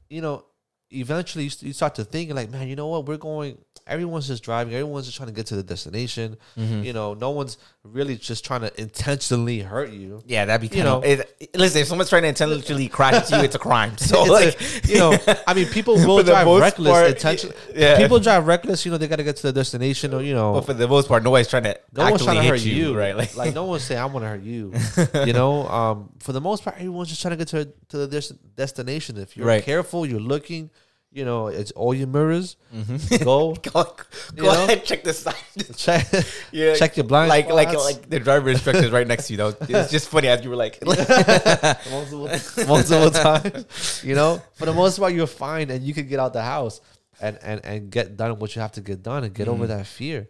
you 0.09 0.21
know, 0.21 0.43
eventually 0.91 1.45
you, 1.45 1.51
you 1.61 1.73
start 1.73 1.95
to 1.95 2.03
think 2.03 2.33
like, 2.33 2.49
man, 2.51 2.67
you 2.67 2.75
know 2.75 2.87
what? 2.87 3.05
We're 3.05 3.17
going. 3.17 3.57
Everyone's 3.87 4.27
just 4.27 4.43
driving. 4.43 4.73
Everyone's 4.75 5.05
just 5.07 5.17
trying 5.17 5.27
to 5.29 5.33
get 5.33 5.47
to 5.47 5.55
the 5.55 5.63
destination. 5.63 6.37
Mm-hmm. 6.57 6.83
You 6.83 6.93
know, 6.93 7.15
no 7.15 7.31
one's 7.31 7.57
really 7.83 8.15
just 8.15 8.45
trying 8.45 8.61
to 8.61 8.79
intentionally 8.79 9.59
hurt 9.59 9.89
you. 9.91 10.21
Yeah, 10.27 10.45
that'd 10.45 10.69
be 10.69 10.73
You 10.77 10.83
of. 10.83 10.87
know. 10.87 11.01
It, 11.01 11.51
listen, 11.55 11.81
if 11.81 11.87
someone's 11.87 12.09
trying 12.09 12.21
to 12.21 12.27
intentionally 12.27 12.87
crash 12.87 13.31
you, 13.31 13.37
it's 13.39 13.55
a 13.55 13.59
crime. 13.59 13.93
So, 13.97 14.23
like, 14.23 14.61
a- 14.61 14.87
you 14.87 14.97
know, 14.99 15.17
I 15.47 15.53
mean, 15.55 15.65
people 15.67 15.95
will 16.05 16.21
drive 16.23 16.45
reckless 16.47 16.91
part, 16.91 17.07
intentionally. 17.09 17.55
yeah. 17.75 17.97
People 17.97 18.19
drive 18.19 18.45
reckless. 18.45 18.85
You 18.85 18.91
know, 18.91 18.97
they 18.99 19.07
got 19.07 19.15
to 19.15 19.23
get 19.23 19.37
to 19.37 19.43
the 19.43 19.53
destination, 19.53 20.13
or 20.13 20.21
you 20.21 20.35
know, 20.35 20.53
but 20.53 20.65
for 20.67 20.73
the 20.73 20.87
most 20.87 21.07
part, 21.07 21.23
nobody's 21.23 21.47
trying 21.47 21.63
to. 21.63 21.79
no 21.93 22.11
one's 22.11 22.23
trying 22.23 22.35
to 22.37 22.43
hurt 22.47 22.61
hit 22.61 22.73
you, 22.73 22.95
right? 22.95 23.17
Like, 23.17 23.35
Like, 23.35 23.55
no 23.55 23.65
one's 23.65 23.83
saying 23.83 23.99
I 23.99 24.05
want 24.05 24.23
to 24.23 24.29
hurt 24.29 24.43
you. 24.43 24.73
you 25.25 25.33
know, 25.33 25.67
um, 25.67 26.09
for 26.19 26.33
the 26.33 26.41
most 26.41 26.63
part, 26.63 26.75
everyone's 26.77 27.09
just 27.09 27.21
trying 27.21 27.31
to 27.31 27.37
get 27.37 27.47
to 27.49 27.65
to 27.89 27.97
the 28.05 28.07
des- 28.07 28.35
destination. 28.55 29.17
If 29.17 29.35
you're 29.35 29.47
Right. 29.47 29.63
careful, 29.63 30.05
you're 30.05 30.19
looking, 30.19 30.69
You 31.13 31.25
know, 31.25 31.47
it's 31.47 31.71
all 31.71 31.93
your 31.93 32.07
mirrors. 32.07 32.55
Mm-hmm. 32.73 33.23
Go 33.25 33.53
go, 33.61 33.83
go 33.83 33.93
You 34.35 34.43
know? 34.43 34.63
ahead, 34.63 34.85
check 34.85 35.03
the 35.03 35.13
sign. 35.13 35.35
check, 35.75 36.07
Yeah, 36.53 36.75
check 36.75 36.95
your 36.95 37.03
blind 37.05 37.27
like 37.27 37.49
like 37.49 37.69
spots. 37.69 37.85
like 37.85 38.09
the 38.09 38.19
driver 38.19 38.49
instructor 38.49 38.83
is 38.85 38.91
right 38.91 39.05
next 39.05 39.27
to 39.27 39.33
you. 39.33 39.37
Though 39.37 39.53
it's 39.59 39.91
just 39.91 40.07
funny 40.07 40.29
as 40.29 40.41
you 40.43 40.49
were 40.49 40.55
like, 40.55 40.79
multiple, 40.85 42.29
multiple 42.65 43.11
times. 43.11 44.01
You 44.03 44.15
know, 44.15 44.41
for 44.53 44.65
the 44.65 44.73
most 44.73 44.99
part, 44.99 45.13
you're 45.13 45.27
fine, 45.27 45.69
and 45.69 45.83
you 45.83 45.93
can 45.93 46.07
get 46.07 46.19
out 46.19 46.33
the 46.33 46.41
house 46.43 46.79
and 47.21 47.37
and 47.43 47.59
and 47.65 47.91
get 47.91 48.15
done 48.17 48.39
what 48.39 48.55
you 48.55 48.61
have 48.61 48.71
to 48.73 48.81
get 48.81 49.03
done, 49.03 49.23
and 49.23 49.33
get 49.33 49.47
over 49.47 49.67
that 49.67 49.87
fear. 49.87 50.29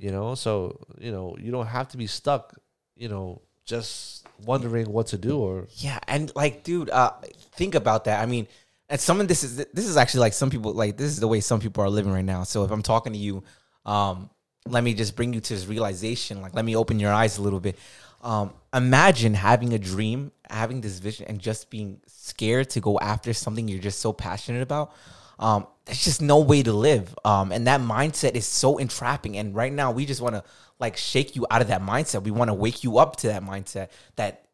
You 0.00 0.12
know, 0.12 0.34
so 0.36 0.78
you 1.00 1.10
know 1.10 1.36
you 1.38 1.50
don't 1.50 1.66
have 1.66 1.88
to 1.88 1.96
be 1.96 2.06
stuck. 2.06 2.54
You 2.96 3.08
know, 3.08 3.42
just 3.64 4.26
wondering 4.46 4.90
what 4.90 5.08
to 5.08 5.18
do 5.18 5.38
or 5.38 5.66
Yeah, 5.76 5.98
and 6.08 6.32
like, 6.36 6.62
dude, 6.62 6.88
uh, 6.88 7.12
think 7.52 7.74
about 7.74 8.04
that. 8.04 8.22
I 8.22 8.26
mean, 8.26 8.46
and 8.88 9.00
some 9.00 9.20
of 9.20 9.28
this 9.28 9.42
is 9.42 9.56
this 9.56 9.86
is 9.86 9.96
actually 9.96 10.20
like 10.20 10.32
some 10.32 10.50
people 10.50 10.72
like 10.72 10.96
this 10.96 11.08
is 11.08 11.20
the 11.20 11.28
way 11.28 11.40
some 11.40 11.60
people 11.60 11.82
are 11.82 11.90
living 11.90 12.12
right 12.12 12.24
now. 12.24 12.44
So 12.44 12.64
if 12.64 12.70
I'm 12.70 12.82
talking 12.82 13.12
to 13.12 13.18
you, 13.18 13.42
um, 13.84 14.30
let 14.68 14.84
me 14.84 14.94
just 14.94 15.16
bring 15.16 15.32
you 15.32 15.40
to 15.40 15.54
this 15.54 15.66
realization. 15.66 16.40
Like, 16.40 16.54
let 16.54 16.64
me 16.64 16.76
open 16.76 17.00
your 17.00 17.12
eyes 17.12 17.38
a 17.38 17.42
little 17.42 17.60
bit. 17.60 17.78
Um, 18.22 18.52
imagine 18.74 19.34
having 19.34 19.72
a 19.72 19.78
dream, 19.78 20.32
having 20.48 20.80
this 20.80 20.98
vision, 20.98 21.26
and 21.28 21.38
just 21.38 21.70
being 21.70 22.00
scared 22.06 22.70
to 22.70 22.80
go 22.80 22.98
after 22.98 23.32
something 23.32 23.68
you're 23.68 23.80
just 23.80 24.00
so 24.00 24.12
passionate 24.12 24.62
about. 24.62 24.92
Um, 25.38 25.66
there's 25.84 26.02
just 26.02 26.22
no 26.22 26.40
way 26.40 26.62
to 26.62 26.72
live. 26.72 27.14
Um, 27.24 27.52
and 27.52 27.66
that 27.66 27.80
mindset 27.80 28.34
is 28.34 28.46
so 28.46 28.78
entrapping. 28.78 29.36
And 29.36 29.54
right 29.54 29.72
now, 29.72 29.92
we 29.92 30.06
just 30.06 30.20
want 30.20 30.34
to 30.34 30.44
like 30.78 30.96
shake 30.96 31.36
you 31.36 31.46
out 31.50 31.62
of 31.62 31.68
that 31.68 31.82
mindset. 31.82 32.22
We 32.22 32.30
want 32.30 32.48
to 32.48 32.54
wake 32.54 32.84
you 32.84 32.98
up 32.98 33.16
to 33.16 33.28
that 33.28 33.42
mindset 33.42 33.90
that 34.16 34.46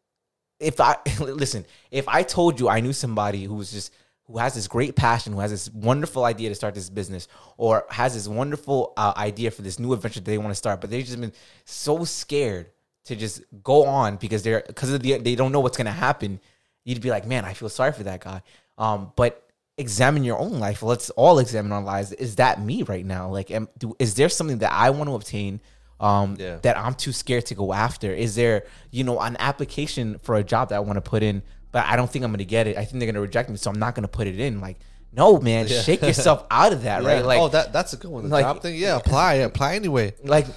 if 0.59 0.79
I 0.79 0.97
listen, 1.19 1.65
if 1.91 2.07
I 2.07 2.23
told 2.23 2.59
you 2.59 2.69
I 2.69 2.79
knew 2.79 2.93
somebody 2.93 3.43
who 3.43 3.55
was 3.55 3.71
just 3.71 3.91
who 4.25 4.37
has 4.37 4.53
this 4.55 4.67
great 4.67 4.95
passion, 4.95 5.33
who 5.33 5.39
has 5.39 5.51
this 5.51 5.69
wonderful 5.71 6.23
idea 6.23 6.49
to 6.49 6.55
start 6.55 6.73
this 6.73 6.89
business, 6.89 7.27
or 7.57 7.85
has 7.89 8.13
this 8.13 8.27
wonderful 8.27 8.93
uh, 8.97 9.13
idea 9.17 9.51
for 9.51 9.61
this 9.61 9.79
new 9.79 9.93
adventure 9.93 10.19
that 10.19 10.25
they 10.25 10.37
want 10.37 10.51
to 10.51 10.55
start, 10.55 10.79
but 10.81 10.89
they've 10.89 11.05
just 11.05 11.19
been 11.19 11.33
so 11.65 12.03
scared 12.05 12.69
to 13.05 13.15
just 13.15 13.43
go 13.63 13.85
on 13.85 14.15
because 14.15 14.43
they're 14.43 14.63
because 14.65 14.93
of 14.93 15.01
the 15.01 15.17
they 15.17 15.35
don't 15.35 15.51
know 15.51 15.59
what's 15.59 15.75
gonna 15.77 15.91
happen. 15.91 16.39
You'd 16.85 17.01
be 17.01 17.09
like, 17.09 17.25
man, 17.27 17.43
I 17.45 17.53
feel 17.53 17.69
sorry 17.69 17.91
for 17.91 18.03
that 18.03 18.21
guy. 18.21 18.41
Um, 18.77 19.11
but 19.15 19.45
examine 19.77 20.23
your 20.23 20.37
own 20.39 20.59
life. 20.59 20.83
Let's 20.83 21.09
all 21.11 21.39
examine 21.39 21.71
our 21.71 21.81
lives. 21.83 22.11
Is 22.13 22.35
that 22.37 22.61
me 22.61 22.83
right 22.83 23.05
now? 23.05 23.29
Like, 23.29 23.51
am, 23.51 23.67
do, 23.77 23.95
is 23.99 24.15
there 24.15 24.29
something 24.29 24.59
that 24.59 24.71
I 24.71 24.89
want 24.91 25.09
to 25.09 25.15
obtain? 25.15 25.59
Um, 25.99 26.35
Yeah. 26.37 26.57
that 26.63 26.77
I'm 26.77 26.95
too 26.95 27.13
scared 27.13 27.45
to 27.47 27.55
go 27.55 27.71
after? 27.71 28.11
Is 28.13 28.35
there, 28.35 28.65
you 28.91 29.03
know, 29.05 29.19
an 29.19 29.37
application 29.39 30.19
for 30.21 30.35
a 30.35 30.43
job 30.43 30.69
that 30.69 30.75
I 30.75 30.79
want 30.79 30.97
to 30.97 31.01
put 31.01 31.23
in, 31.23 31.43
but 31.73 31.85
I 31.85 31.97
don't 31.97 32.09
think 32.09 32.23
I'm 32.23 32.31
going 32.31 32.37
to 32.39 32.45
get 32.45 32.67
it? 32.67 32.77
I 32.77 32.85
think 32.85 32.99
they're 32.99 33.07
going 33.07 33.15
to 33.15 33.21
reject 33.21 33.49
me, 33.49 33.57
so 33.57 33.69
I'm 33.69 33.79
not 33.79 33.93
going 33.95 34.03
to 34.03 34.07
put 34.07 34.27
it 34.27 34.39
in. 34.39 34.61
Like, 34.61 34.79
no, 35.11 35.39
man, 35.41 35.67
Yeah. 35.67 35.81
shake 35.81 36.01
yourself 36.11 36.45
out 36.49 36.71
of 36.71 36.83
that, 36.83 37.03
right? 37.03 37.25
Like, 37.25 37.39
oh, 37.41 37.49
that 37.49 37.73
that's 37.73 37.91
a 37.91 37.97
good 37.97 38.09
one. 38.09 38.23
The 38.23 38.29
like- 38.29 38.45
job 38.45 38.61
thing, 38.61 38.75
yeah, 38.75 38.95
apply, 38.95 39.33
apply 39.35 39.75
anyway. 39.75 40.13
like 40.23 40.47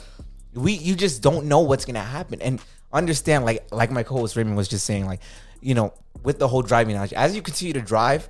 we 0.55 0.73
you 0.73 0.95
just 0.95 1.21
don't 1.23 1.47
know 1.47 1.61
what's 1.61 1.85
gonna 1.85 2.01
happen 2.01 2.41
and 2.41 2.63
understand 2.93 3.45
like 3.45 3.67
like 3.73 3.91
my 3.91 4.03
co-host 4.03 4.37
Raymond 4.37 4.57
was 4.57 4.69
just 4.69 4.87
saying 4.87 5.05
like 5.05 5.21
you 5.61 5.75
know 5.75 5.93
with 6.23 6.39
the 6.39 6.49
whole 6.49 6.63
driving 6.63 6.93
analogy 6.95 7.15
as 7.15 7.37
you 7.37 7.43
continue 7.43 7.75
to 7.75 7.83
drive 7.83 8.27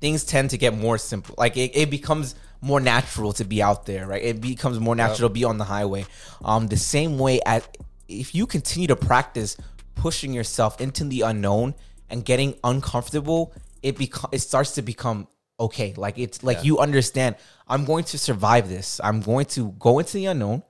things 0.00 0.24
tend 0.24 0.48
to 0.50 0.56
get 0.56 0.74
more 0.74 0.96
simple 0.96 1.34
like 1.36 1.58
it, 1.58 1.72
it 1.76 1.90
becomes 1.90 2.34
more 2.62 2.80
natural 2.80 3.34
to 3.34 3.44
be 3.44 3.62
out 3.62 3.84
there 3.84 4.06
right 4.06 4.22
it 4.22 4.40
becomes 4.40 4.80
more 4.80 4.96
natural 4.96 5.28
to 5.28 5.32
be 5.34 5.44
on 5.44 5.58
the 5.58 5.64
highway 5.64 6.06
um 6.42 6.66
the 6.68 6.78
same 6.78 7.18
way 7.18 7.40
as 7.44 7.62
if 8.08 8.34
you 8.34 8.46
continue 8.46 8.88
to 8.88 8.96
practice 8.96 9.58
pushing 9.98 10.32
yourself 10.32 10.80
into 10.80 11.04
the 11.04 11.20
unknown 11.22 11.74
and 12.10 12.24
getting 12.24 12.54
uncomfortable 12.64 13.52
it 13.82 13.96
become 13.98 14.30
it 14.32 14.38
starts 14.40 14.72
to 14.76 14.82
become 14.82 15.28
okay. 15.60 15.92
Like 15.96 16.18
it's 16.18 16.42
like 16.42 16.58
Yeah. 16.58 16.62
you 16.68 16.78
understand 16.78 17.36
i'm 17.66 17.84
going 17.84 18.04
to 18.12 18.16
survive 18.18 18.68
this. 18.68 19.00
I'm 19.02 19.20
going 19.20 19.46
to 19.56 19.72
go 19.78 19.98
into 19.98 20.14
the 20.14 20.26
unknown 20.26 20.62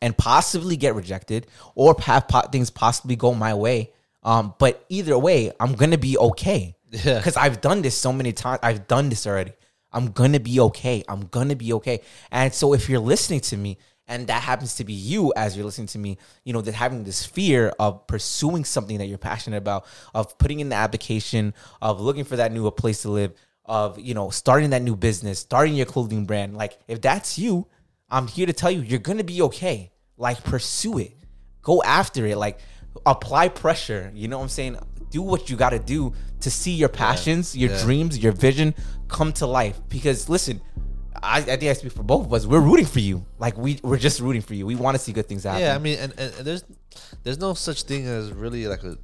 and 0.00 0.16
possibly 0.16 0.76
get 0.76 0.94
rejected 0.94 1.46
or 1.74 1.94
have 2.00 2.28
po- 2.28 2.48
things 2.52 2.70
possibly 2.70 3.16
go 3.16 3.34
my 3.34 3.54
way. 3.54 3.92
Um 4.22 4.54
but 4.58 4.84
either 4.88 5.16
way 5.18 5.52
i'm 5.60 5.74
gonna 5.74 5.98
be 5.98 6.16
okay. 6.30 6.74
Yeah. 6.90 7.18
because 7.18 7.36
i've 7.36 7.60
done 7.60 7.82
this 7.82 7.96
so 7.98 8.12
many 8.12 8.32
times 8.32 8.60
i've 8.62 8.86
done 8.86 9.08
this 9.10 9.26
already. 9.26 9.52
I'm 9.92 10.06
gonna 10.12 10.40
be 10.40 10.60
okay. 10.68 11.02
I'm 11.08 11.22
gonna 11.36 11.56
be 11.56 11.72
okay. 11.78 12.00
And 12.30 12.52
so 12.52 12.74
if 12.74 12.88
you're 12.88 13.06
listening 13.14 13.40
to 13.50 13.56
me 13.56 13.78
and 14.08 14.26
that 14.26 14.42
happens 14.42 14.74
to 14.76 14.84
be 14.84 14.92
you 14.92 15.32
as 15.36 15.56
you're 15.56 15.66
listening 15.66 15.86
to 15.86 15.98
me 15.98 16.16
you 16.44 16.52
know 16.52 16.60
that 16.60 16.72
having 16.72 17.04
this 17.04 17.24
fear 17.24 17.72
of 17.78 18.06
pursuing 18.06 18.64
something 18.64 18.98
that 18.98 19.06
you're 19.06 19.18
passionate 19.18 19.58
about 19.58 19.84
of 20.14 20.36
putting 20.38 20.60
in 20.60 20.68
the 20.70 20.74
application 20.76 21.54
of 21.82 22.00
looking 22.00 22.24
for 22.24 22.36
that 22.36 22.50
new 22.52 22.68
place 22.70 23.02
to 23.02 23.10
live 23.10 23.32
of 23.66 23.98
you 24.00 24.14
know 24.14 24.30
starting 24.30 24.70
that 24.70 24.82
new 24.82 24.96
business 24.96 25.38
starting 25.40 25.74
your 25.74 25.84
clothing 25.86 26.24
brand. 26.24 26.56
Like 26.56 26.78
if 26.88 27.00
that's 27.02 27.38
you 27.38 27.66
i'm 28.10 28.26
here 28.26 28.46
to 28.46 28.52
tell 28.54 28.70
you 28.70 28.80
you're 28.80 28.98
gonna 28.98 29.22
be 29.24 29.42
okay. 29.42 29.92
Like 30.16 30.42
pursue 30.42 30.98
it. 30.98 31.12
Go 31.62 31.82
after 31.82 32.26
it. 32.26 32.38
Like 32.38 32.58
apply 33.04 33.48
pressure. 33.50 34.10
You 34.14 34.26
know 34.28 34.38
what 34.38 34.44
i'm 34.44 34.48
saying? 34.48 34.78
Do 35.10 35.22
what 35.22 35.48
you 35.50 35.56
got 35.56 35.70
to 35.70 35.78
do 35.78 36.12
to 36.40 36.50
see 36.50 36.72
your 36.72 36.88
passions 36.88 37.56
your 37.56 37.70
Yeah. 37.70 37.82
dreams 37.84 38.18
your 38.18 38.32
vision 38.32 38.74
come 39.08 39.32
to 39.34 39.46
life. 39.46 39.78
Because 39.88 40.28
listen 40.30 40.60
I, 41.16 41.38
I 41.38 41.42
think 41.42 41.64
I 41.64 41.72
speak 41.72 41.92
for 41.92 42.02
both 42.02 42.26
of 42.26 42.32
us. 42.32 42.46
We're 42.46 42.60
rooting 42.60 42.86
for 42.86 43.00
you. 43.00 43.24
Like 43.38 43.56
we, 43.56 43.80
we're 43.82 43.98
just 43.98 44.20
rooting 44.20 44.42
for 44.42 44.54
you. 44.54 44.66
We 44.66 44.76
want 44.76 44.96
to 44.96 45.02
see 45.02 45.12
good 45.12 45.28
things 45.28 45.44
happen. 45.44 45.62
Yeah, 45.62 45.74
I 45.74 45.78
mean, 45.78 45.98
and, 45.98 46.12
and, 46.18 46.34
and 46.34 46.46
there's 46.46 46.64
there's 47.22 47.38
no 47.38 47.54
such 47.54 47.82
thing 47.84 48.06
as 48.06 48.32
really 48.32 48.66
like 48.66 48.84
a 48.84 48.98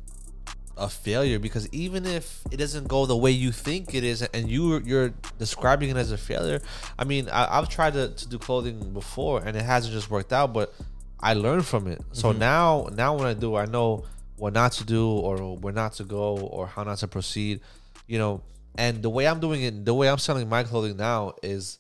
a 0.77 0.89
failure 0.89 1.39
because 1.39 1.69
even 1.73 2.05
if 2.05 2.43
it 2.51 2.57
doesn't 2.57 2.89
go 2.89 3.07
the 3.07 3.17
way 3.17 3.31
you 3.31 3.53
think 3.53 3.95
it 3.95 4.05
is, 4.05 4.23
and 4.23 4.51
you 4.51 4.81
you're 4.81 5.11
describing 5.39 5.91
it 5.91 5.97
as 5.97 6.11
a 6.11 6.19
failure, 6.19 6.61
I 6.99 7.05
mean, 7.05 7.29
I, 7.29 7.59
I've 7.59 7.69
tried 7.69 7.95
to, 7.95 8.09
to 8.09 8.29
do 8.29 8.39
clothing 8.39 8.93
before 8.93 9.43
and 9.45 9.57
it 9.57 9.63
hasn't 9.63 9.95
just 9.95 10.11
worked 10.11 10.33
out, 10.33 10.53
but 10.53 10.75
I 11.21 11.35
learned 11.35 11.65
from 11.65 11.87
it. 11.87 12.03
So 12.13 12.31
mm-hmm. 12.31 12.39
now 12.39 12.89
now 12.93 13.17
when 13.17 13.27
I 13.27 13.35
do, 13.35 13.57
I 13.57 13.67
know 13.67 14.05
what 14.37 14.53
not 14.53 14.73
to 14.73 14.85
do 14.85 15.09
or 15.09 15.57
where 15.57 15.73
not 15.73 15.95
to 15.95 16.05
go 16.05 16.37
or 16.37 16.67
how 16.67 16.83
not 16.83 16.99
to 16.99 17.09
proceed, 17.09 17.61
you 18.07 18.19
know. 18.19 18.43
And 18.77 19.03
the 19.03 19.11
way 19.11 19.29
I'm 19.29 19.39
doing 19.39 19.63
it, 19.63 19.85
the 19.85 19.95
way 19.95 20.09
I'm 20.09 20.19
selling 20.19 20.49
my 20.49 20.65
clothing 20.65 20.97
now 20.97 21.35
is 21.43 21.79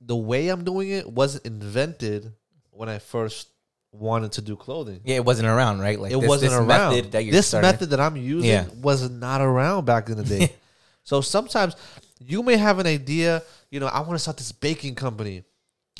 the 0.00 0.16
way 0.16 0.48
I'm 0.48 0.64
doing 0.64 0.90
it 0.90 1.10
wasn't 1.10 1.46
invented 1.46 2.32
when 2.70 2.88
I 2.88 2.98
first 2.98 3.48
wanted 3.92 4.32
to 4.32 4.42
do 4.42 4.54
clothing. 4.54 5.00
yeah, 5.04 5.16
it 5.16 5.24
wasn't 5.24 5.48
around, 5.48 5.80
right? 5.80 5.98
Like 5.98 6.12
it 6.12 6.20
this- 6.20 6.28
wasn't 6.28 6.52
this 6.52 6.58
around. 6.60 6.94
Method 6.94 7.12
that 7.12 7.24
you're 7.24 7.32
this 7.32 7.48
starting- 7.48 7.68
method 7.70 7.90
that 7.90 8.00
I'm 8.00 8.16
using 8.16 8.50
Yeah. 8.50 8.66
was 8.82 9.08
not 9.10 9.40
around 9.40 9.86
back 9.86 10.08
in 10.08 10.16
the 10.18 10.24
day. 10.24 10.52
so 11.04 11.20
sometimes 11.20 11.74
you 12.20 12.42
may 12.42 12.56
have 12.56 12.78
an 12.78 12.86
idea, 12.86 13.42
you 13.70 13.80
know, 13.80 13.86
I 13.86 14.00
want 14.00 14.12
to 14.12 14.18
start 14.18 14.36
this 14.36 14.52
baking 14.52 14.94
company, 14.94 15.42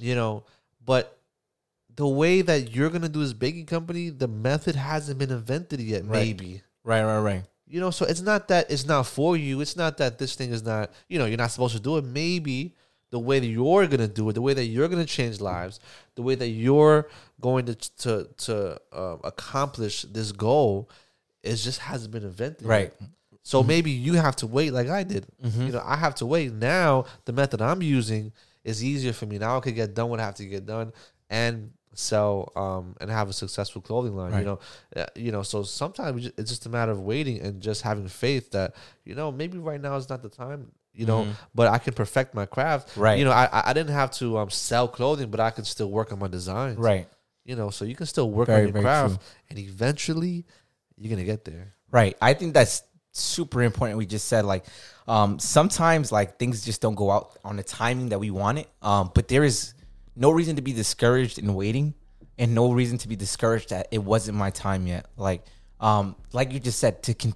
you 0.00 0.14
know, 0.14 0.44
but 0.84 1.18
the 1.96 2.06
way 2.06 2.42
that 2.42 2.72
you're 2.74 2.90
gonna 2.90 3.08
do 3.08 3.20
this 3.20 3.32
baking 3.32 3.66
company, 3.66 4.10
the 4.10 4.28
method 4.28 4.76
hasn't 4.76 5.18
been 5.18 5.30
invented 5.32 5.80
yet. 5.80 6.02
Right. 6.04 6.10
Maybe 6.26 6.62
Right, 6.84 7.02
right, 7.02 7.20
right. 7.20 7.44
you 7.66 7.80
know, 7.80 7.90
so 7.90 8.04
it's 8.06 8.20
not 8.20 8.48
that 8.48 8.70
it's 8.70 8.84
not 8.86 9.06
for 9.06 9.36
you. 9.36 9.60
It's 9.60 9.76
not 9.76 9.96
that 9.98 10.18
this 10.18 10.34
thing 10.36 10.52
is 10.52 10.62
not, 10.62 10.92
you 11.08 11.18
know, 11.18 11.24
you're 11.24 11.36
not 11.38 11.50
supposed 11.50 11.74
to 11.74 11.80
do 11.82 11.96
it. 11.96 12.04
Maybe 12.04 12.74
the 13.10 13.18
way 13.18 13.38
that 13.38 13.46
you're 13.46 13.86
gonna 13.86 14.08
do 14.08 14.28
it, 14.28 14.34
the 14.34 14.42
way 14.42 14.54
that 14.54 14.66
you're 14.66 14.88
gonna 14.88 15.04
change 15.06 15.40
lives, 15.40 15.80
the 16.14 16.22
way 16.22 16.34
that 16.34 16.48
you're 16.48 17.08
going 17.40 17.66
to 17.66 17.74
to 17.74 18.28
to 18.38 18.80
um, 18.92 19.20
accomplish 19.24 20.02
this 20.02 20.32
goal, 20.32 20.90
it 21.42 21.56
just 21.56 21.78
hasn't 21.80 22.12
been 22.12 22.24
invented. 22.24 22.66
Right. 22.66 22.92
So 23.42 23.62
maybe 23.62 23.90
you 23.90 24.14
have 24.14 24.36
to 24.36 24.46
wait, 24.46 24.72
like 24.74 24.88
I 24.88 25.04
did. 25.04 25.26
You 25.42 25.72
know, 25.72 25.82
I 25.84 25.96
have 25.96 26.14
to 26.16 26.26
wait. 26.26 26.52
Now 26.52 27.06
the 27.24 27.32
method 27.32 27.62
I'm 27.62 27.80
using 27.82 28.32
is 28.62 28.84
easier 28.84 29.14
for 29.14 29.24
me. 29.24 29.38
Now 29.38 29.56
I 29.56 29.60
can 29.60 29.74
get 29.74 29.94
done 29.94 30.10
what 30.10 30.20
I 30.20 30.24
have 30.24 30.34
to 30.34 30.44
get 30.44 30.66
done 30.66 30.92
and 31.30 31.72
sell 31.94 32.52
um 32.54 32.94
and 33.00 33.10
have 33.10 33.28
a 33.28 33.32
successful 33.32 33.80
clothing 33.80 34.14
line. 34.14 34.32
Right. 34.32 34.40
You 34.40 34.44
know, 34.44 34.58
Uh, 34.94 35.06
you 35.16 35.32
know. 35.32 35.42
So 35.42 35.62
sometimes 35.62 36.26
it's 36.36 36.50
just 36.50 36.66
a 36.66 36.68
matter 36.68 36.92
of 36.92 37.00
waiting 37.00 37.40
and 37.40 37.62
just 37.62 37.82
having 37.82 38.06
faith 38.06 38.50
that 38.50 38.74
you 39.04 39.14
know 39.14 39.32
maybe 39.32 39.56
right 39.58 39.80
now 39.80 39.96
is 39.96 40.08
not 40.10 40.22
the 40.22 40.28
time. 40.28 40.70
You 40.98 41.06
know, 41.06 41.28
but 41.54 41.68
I 41.68 41.78
can 41.78 41.94
perfect 41.94 42.34
my 42.34 42.44
craft. 42.44 42.96
Right. 42.96 43.18
You 43.20 43.24
know, 43.24 43.30
I 43.30 43.48
I- 43.70 43.72
didn't 43.72 43.94
have 43.94 44.10
to 44.18 44.38
um 44.38 44.50
sell 44.50 44.88
clothing, 44.88 45.30
but 45.30 45.38
I 45.38 45.50
can 45.50 45.64
still 45.64 45.90
work 45.90 46.10
on 46.12 46.18
my 46.18 46.26
designs. 46.26 46.76
Right. 46.76 47.06
You 47.44 47.54
know, 47.54 47.70
so 47.70 47.84
you 47.84 47.94
can 47.94 48.06
still 48.06 48.28
work 48.30 48.48
Very, 48.48 48.66
on 48.66 48.72
your 48.74 48.82
craft, 48.82 49.14
true. 49.14 49.24
and 49.48 49.58
eventually 49.60 50.44
you're 50.96 51.08
gonna 51.10 51.24
get 51.24 51.44
there. 51.44 51.74
Right. 51.92 52.16
I 52.20 52.34
think 52.34 52.52
that's 52.52 52.82
super 53.12 53.62
important. 53.62 53.96
We 53.98 54.06
just 54.06 54.26
said 54.26 54.44
like 54.44 54.64
um 55.06 55.38
sometimes 55.38 56.10
like 56.10 56.36
things 56.36 56.64
just 56.64 56.80
don't 56.80 56.96
go 56.96 57.12
out 57.12 57.38
on 57.44 57.54
the 57.56 57.62
timing 57.62 58.08
that 58.08 58.18
we 58.18 58.30
want 58.32 58.58
it. 58.58 58.68
Um, 58.82 59.12
but 59.14 59.28
there 59.28 59.44
is 59.44 59.74
no 60.16 60.32
reason 60.32 60.56
to 60.56 60.62
be 60.62 60.72
discouraged 60.72 61.38
in 61.38 61.54
waiting 61.54 61.94
and 62.38 62.56
no 62.56 62.72
reason 62.72 62.98
to 62.98 63.08
be 63.08 63.14
discouraged 63.14 63.70
that 63.70 63.86
it 63.92 64.02
wasn't 64.02 64.36
my 64.36 64.50
time 64.50 64.88
yet. 64.88 65.06
Like 65.16 65.42
um 65.78 66.16
like 66.32 66.52
you 66.52 66.58
just 66.58 66.80
said 66.80 67.04
to 67.04 67.14
con- 67.14 67.34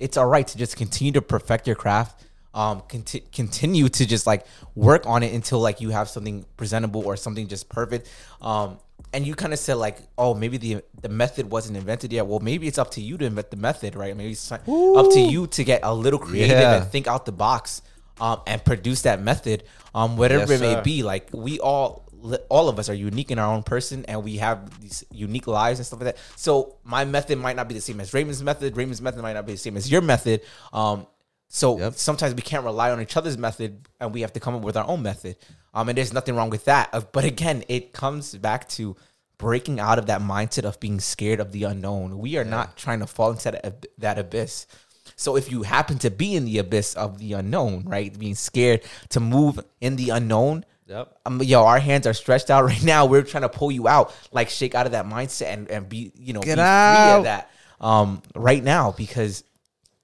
it's 0.00 0.16
all 0.16 0.26
right 0.26 0.46
to 0.48 0.58
just 0.58 0.76
continue 0.76 1.12
to 1.12 1.22
perfect 1.22 1.68
your 1.68 1.76
craft. 1.76 2.24
Um, 2.56 2.82
conti- 2.88 3.24
continue 3.32 3.88
to 3.90 4.06
just 4.06 4.26
like 4.26 4.46
work 4.74 5.02
on 5.06 5.22
it 5.22 5.34
until 5.34 5.60
like 5.60 5.80
you 5.82 5.90
have 5.90 6.08
something 6.08 6.46
presentable 6.56 7.04
or 7.04 7.14
something 7.16 7.46
just 7.48 7.68
perfect. 7.68 8.08
Um, 8.40 8.78
and 9.12 9.26
you 9.26 9.34
kind 9.34 9.52
of 9.52 9.58
said 9.58 9.74
like, 9.74 9.98
oh, 10.16 10.32
maybe 10.34 10.56
the 10.56 10.82
the 11.02 11.10
method 11.10 11.50
wasn't 11.50 11.76
invented 11.76 12.12
yet. 12.12 12.26
Well, 12.26 12.40
maybe 12.40 12.66
it's 12.66 12.78
up 12.78 12.90
to 12.92 13.00
you 13.02 13.18
to 13.18 13.24
invent 13.26 13.50
the 13.50 13.56
method, 13.58 13.94
right? 13.94 14.16
Maybe 14.16 14.32
it's 14.32 14.50
up 14.50 14.64
to 14.64 15.20
you 15.20 15.46
to 15.48 15.64
get 15.64 15.80
a 15.82 15.94
little 15.94 16.18
creative 16.18 16.58
Yeah. 16.58 16.76
and 16.82 16.90
think 16.90 17.06
out 17.06 17.26
the 17.26 17.32
box. 17.32 17.82
um, 18.18 18.40
and 18.46 18.64
produce 18.64 19.02
that 19.02 19.20
method, 19.20 19.62
um, 19.94 20.16
whatever 20.16 20.50
Yes, 20.50 20.60
it 20.62 20.64
may 20.64 20.74
sir. 20.76 20.82
be. 20.82 21.02
Like 21.02 21.28
we 21.34 21.60
all, 21.60 22.06
all 22.48 22.70
of 22.70 22.78
us 22.78 22.88
are 22.88 22.94
unique 22.94 23.30
in 23.30 23.38
our 23.38 23.52
own 23.52 23.62
person, 23.62 24.06
and 24.08 24.24
we 24.24 24.38
have 24.38 24.80
these 24.80 25.04
unique 25.12 25.46
lives 25.46 25.78
and 25.78 25.86
stuff 25.86 26.00
like 26.00 26.14
that. 26.14 26.22
So 26.34 26.76
my 26.82 27.04
method 27.04 27.36
might 27.38 27.56
not 27.56 27.68
be 27.68 27.74
the 27.74 27.82
same 27.82 28.00
as 28.00 28.14
Raymond's 28.14 28.42
method. 28.42 28.74
Raymond's 28.74 29.02
method 29.02 29.20
might 29.20 29.34
not 29.34 29.44
be 29.44 29.52
the 29.52 29.58
same 29.58 29.76
as 29.76 29.90
your 29.92 30.00
method. 30.00 30.40
Um, 30.72 31.06
so 31.48 31.78
Yep. 31.78 31.94
sometimes 31.94 32.34
we 32.34 32.42
can't 32.42 32.64
rely 32.64 32.90
on 32.90 33.00
each 33.00 33.16
other's 33.16 33.38
method, 33.38 33.88
and 34.00 34.12
we 34.12 34.20
have 34.22 34.32
to 34.34 34.40
come 34.40 34.54
up 34.54 34.62
with 34.62 34.76
our 34.76 34.86
own 34.86 35.02
method. 35.02 35.36
Um, 35.74 35.88
and 35.88 35.98
there's 35.98 36.12
nothing 36.12 36.34
wrong 36.34 36.50
with 36.50 36.64
that. 36.64 36.88
Uh, 36.92 37.00
But 37.12 37.24
again, 37.24 37.64
it 37.68 37.92
comes 37.92 38.34
back 38.36 38.68
to 38.70 38.96
breaking 39.38 39.78
out 39.78 39.98
of 39.98 40.06
that 40.06 40.20
mindset 40.22 40.64
of 40.64 40.80
being 40.80 40.98
scared 41.00 41.40
of 41.40 41.52
the 41.52 41.64
unknown. 41.64 42.18
We 42.18 42.36
are 42.38 42.44
not 42.44 42.76
trying 42.76 43.00
to 43.00 43.06
fall 43.06 43.30
into 43.32 43.50
that, 43.50 43.64
ab- 43.66 43.86
that 43.98 44.18
abyss. 44.18 44.66
So 45.14 45.36
if 45.36 45.50
you 45.52 45.62
happen 45.62 45.98
to 45.98 46.10
be 46.10 46.34
in 46.34 46.46
the 46.46 46.58
abyss 46.58 46.94
of 46.94 47.18
the 47.18 47.34
unknown, 47.34 47.84
right, 47.86 48.18
being 48.18 48.34
scared 48.34 48.82
to 49.10 49.20
move 49.20 49.60
in 49.80 49.96
the 49.96 50.10
unknown, 50.10 50.64
Yep. 50.88 51.18
um, 51.26 51.42
yo, 51.42 51.64
our 51.64 51.78
hands 51.78 52.06
are 52.06 52.14
stretched 52.14 52.50
out 52.50 52.64
right 52.70 52.82
now. 52.82 53.04
We're 53.06 53.22
trying 53.22 53.42
to 53.42 53.48
pull 53.48 53.70
you 53.70 53.86
out, 53.88 54.14
like 54.32 54.48
shake 54.48 54.74
out 54.74 54.86
of 54.86 54.92
that 54.92 55.04
mindset 55.06 55.52
and, 55.52 55.68
and 55.70 55.88
be, 55.88 56.12
you 56.16 56.32
know, 56.32 56.40
Get 56.40 56.52
be 56.56 56.62
free 56.62 56.62
out. 56.62 57.18
of 57.18 57.24
that 57.24 57.50
um, 57.80 58.22
right 58.34 58.62
now 58.64 58.92
because, 58.92 59.44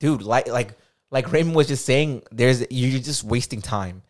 dude, 0.01 0.23
like 0.23 0.49
like 0.49 0.75
like 1.13 1.31
Raymond 1.31 1.55
was 1.55 1.69
just 1.69 1.85
saying, 1.85 2.23
there's 2.33 2.65
you're 2.71 2.99
just 3.01 3.23
wasting 3.23 3.61
time, 3.63 4.03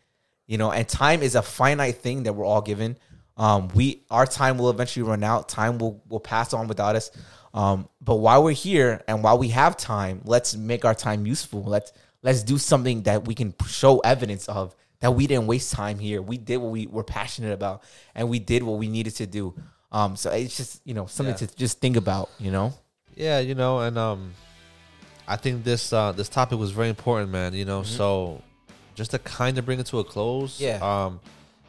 you 0.47 0.57
know, 0.57 0.71
and 0.71 0.87
time 0.87 1.21
is 1.21 1.35
a 1.35 1.41
finite 1.43 1.97
thing 1.97 2.23
that 2.23 2.33
we're 2.33 2.45
all 2.45 2.61
given. 2.61 2.97
Um, 3.37 3.67
we 3.75 4.03
our 4.09 4.25
time 4.25 4.57
will 4.57 4.69
eventually 4.69 5.03
run 5.03 5.23
out. 5.23 5.49
Time 5.49 5.77
will 5.77 6.01
will 6.09 6.19
pass 6.19 6.53
on 6.53 6.67
without 6.67 6.95
us. 6.95 7.11
Um, 7.53 7.87
but 8.01 8.15
while 8.15 8.43
we're 8.43 8.53
here 8.53 9.03
and 9.07 9.23
while 9.23 9.37
we 9.37 9.49
have 9.49 9.77
time, 9.77 10.21
let's 10.25 10.55
make 10.55 10.85
our 10.85 10.95
time 10.95 11.25
useful. 11.27 11.63
Let's 11.63 11.91
let's 12.23 12.41
do 12.41 12.57
something 12.57 13.03
that 13.03 13.27
we 13.27 13.35
can 13.35 13.53
show 13.67 13.99
evidence 13.99 14.47
of 14.47 14.75
that 15.01 15.11
we 15.11 15.27
didn't 15.27 15.47
waste 15.47 15.73
time 15.73 15.99
here. 15.99 16.21
We 16.21 16.37
did 16.37 16.57
what 16.57 16.71
we 16.71 16.87
were 16.87 17.03
passionate 17.03 17.51
about, 17.53 17.83
and 18.15 18.29
we 18.29 18.39
did 18.39 18.63
what 18.63 18.77
we 18.79 18.87
needed 18.87 19.15
to 19.17 19.27
do. 19.27 19.53
Um, 19.91 20.15
so 20.15 20.31
it's 20.31 20.55
just 20.55 20.81
you 20.85 20.93
know 20.93 21.05
something 21.07 21.35
Yeah. 21.35 21.47
to 21.47 21.55
just 21.55 21.79
think 21.81 21.97
about. 21.97 22.29
You 22.39 22.51
know, 22.51 22.73
Yeah, 23.15 23.39
you 23.39 23.55
know, 23.55 23.79
and 23.79 23.97
um, 23.97 24.33
I 25.27 25.35
think 25.37 25.63
this 25.63 25.93
uh 25.93 26.11
this 26.11 26.29
topic 26.29 26.57
was 26.59 26.71
very 26.71 26.89
important, 26.89 27.31
man. 27.31 27.53
You 27.53 27.65
know, 27.65 27.83
so 27.83 28.41
just 28.95 29.11
to 29.11 29.19
kind 29.19 29.57
of 29.57 29.65
bring 29.65 29.79
it 29.79 29.85
to 29.87 29.99
a 29.99 30.03
close. 30.03 30.59
Yeah. 30.61 30.79
Um, 30.81 31.19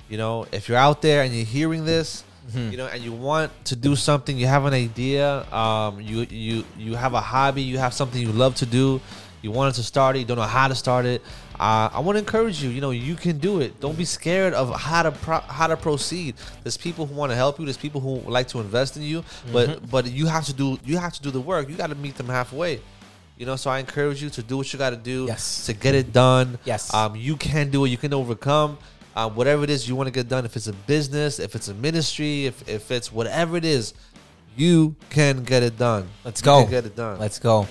you 0.08 0.18
know, 0.18 0.46
if 0.52 0.68
you're 0.68 0.78
out 0.78 1.00
there 1.02 1.22
and 1.22 1.34
you're 1.34 1.44
hearing 1.46 1.84
this, 1.84 2.24
Mm-hmm. 2.52 2.72
you 2.72 2.76
know, 2.76 2.86
and 2.88 3.02
you 3.02 3.10
want 3.10 3.50
to 3.64 3.74
do 3.74 3.96
something, 3.96 4.36
you 4.36 4.46
have 4.46 4.66
an 4.66 4.74
idea, 4.74 5.50
um, 5.50 5.98
you 5.98 6.26
you 6.28 6.62
you 6.76 6.94
have 6.94 7.14
a 7.14 7.20
hobby, 7.22 7.62
you 7.62 7.78
have 7.78 7.94
something 7.94 8.20
you 8.20 8.32
love 8.32 8.54
to 8.56 8.66
do, 8.66 9.00
you 9.40 9.50
wanted 9.50 9.72
to 9.76 9.82
start 9.82 10.14
it, 10.16 10.18
you 10.18 10.24
don't 10.26 10.36
know 10.36 10.42
how 10.42 10.68
to 10.68 10.74
start 10.74 11.06
it. 11.06 11.22
Uh, 11.58 11.88
I 11.90 12.00
want 12.00 12.16
to 12.16 12.18
encourage 12.18 12.62
you. 12.62 12.68
You 12.68 12.82
know, 12.82 12.90
you 12.90 13.14
can 13.14 13.38
do 13.38 13.60
it. 13.60 13.80
Don't 13.80 13.96
be 13.96 14.04
scared 14.04 14.52
of 14.52 14.78
how 14.78 15.04
to 15.04 15.12
pro- 15.12 15.40
how 15.40 15.68
to 15.68 15.76
proceed. 15.78 16.34
There's 16.62 16.76
people 16.76 17.06
who 17.06 17.14
want 17.14 17.32
to 17.32 17.36
help 17.36 17.58
you. 17.58 17.64
There's 17.64 17.78
people 17.78 18.02
who 18.02 18.16
like 18.30 18.48
to 18.48 18.60
invest 18.60 18.98
in 18.98 19.04
you, 19.04 19.24
but 19.50 19.88
but 19.90 20.04
you 20.10 20.26
have 20.26 20.44
to 20.44 20.52
do 20.52 20.78
you 20.84 20.98
have 20.98 21.14
to 21.14 21.22
do 21.22 21.30
the 21.30 21.40
work. 21.40 21.70
You 21.70 21.76
got 21.76 21.88
to 21.88 21.94
meet 21.94 22.16
them 22.16 22.26
halfway. 22.28 22.82
You 23.36 23.46
know, 23.46 23.56
so 23.56 23.68
I 23.70 23.80
encourage 23.80 24.22
you 24.22 24.30
to 24.30 24.42
do 24.42 24.56
what 24.58 24.72
you 24.72 24.78
got 24.78 24.90
to 24.90 24.96
do 24.96 25.24
Yes. 25.26 25.66
to 25.66 25.72
get 25.72 25.94
it 25.94 26.12
done. 26.12 26.58
Yes. 26.64 26.92
Um, 26.94 27.16
you 27.16 27.36
can 27.36 27.70
do 27.70 27.84
it. 27.84 27.88
You 27.90 27.96
can 27.96 28.14
overcome 28.14 28.78
um, 29.16 29.34
whatever 29.34 29.64
it 29.64 29.70
is 29.70 29.88
you 29.88 29.96
want 29.96 30.06
to 30.06 30.12
get 30.12 30.28
done. 30.28 30.44
If 30.44 30.54
it's 30.56 30.68
a 30.68 30.72
business, 30.72 31.38
if 31.40 31.54
it's 31.54 31.68
a 31.68 31.74
ministry, 31.74 32.46
if, 32.46 32.68
if 32.68 32.90
it's 32.92 33.10
whatever 33.12 33.56
it 33.56 33.64
is, 33.64 33.94
you 34.56 34.94
can 35.10 35.42
get 35.42 35.64
it 35.64 35.76
done. 35.76 36.08
Let's 36.24 36.40
You 36.40 36.44
go. 36.44 36.62
can 36.62 36.70
get 36.70 36.86
it 36.86 36.94
done. 36.94 37.18
let's 37.18 37.40
go. 37.40 37.66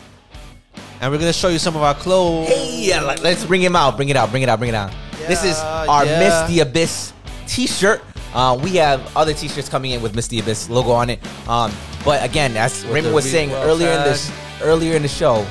and 1.00 1.12
we're 1.12 1.18
gonna 1.18 1.32
show 1.32 1.48
you 1.48 1.60
some 1.60 1.76
of 1.78 1.82
our 1.82 1.94
clothes. 1.96 2.50
Hey, 2.50 2.86
yeah, 2.88 3.02
let's 3.02 3.46
bring 3.46 3.62
him 3.62 3.76
out. 3.76 3.96
Bring 3.96 4.10
it 4.10 4.18
out. 4.18 4.32
Bring 4.32 4.44
it 4.44 4.50
out. 4.50 4.60
Bring 4.60 4.70
it 4.70 4.76
out. 4.76 4.92
this 5.28 5.46
is 5.46 5.58
our 5.60 6.06
yeah. 6.06 6.20
Miss 6.20 6.50
the 6.50 6.60
Abyss 6.62 7.14
T-shirt. 7.48 8.02
Uh, 8.34 8.60
we 8.62 8.72
have 8.72 9.16
other 9.16 9.34
T-shirts 9.34 9.70
coming 9.70 9.92
in 9.92 10.02
with 10.02 10.14
Miss 10.16 10.28
the 10.28 10.40
Abyss 10.40 10.70
logo 10.70 10.92
on 10.92 11.10
it. 11.10 11.20
Um, 11.48 11.72
but 12.04 12.22
again, 12.24 12.58
as 12.58 12.86
Raymond 12.88 13.14
was 13.16 13.30
saying 13.30 13.52
earlier 13.54 13.92
in 13.92 14.04
this 14.04 14.30
earlier 14.64 14.96
in 14.96 15.02
the 15.02 15.08
show, 15.08 15.46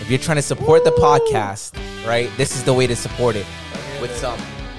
if 0.00 0.10
you're 0.10 0.18
trying 0.18 0.36
to 0.36 0.42
support 0.42 0.84
the 0.84 0.90
podcast, 0.92 1.76
right, 2.06 2.30
this 2.36 2.54
is 2.54 2.62
the 2.64 2.72
way 2.74 2.86
to 2.86 2.96
support 2.96 3.36
it 3.36 3.46
with 4.00 4.14
some 4.16 4.38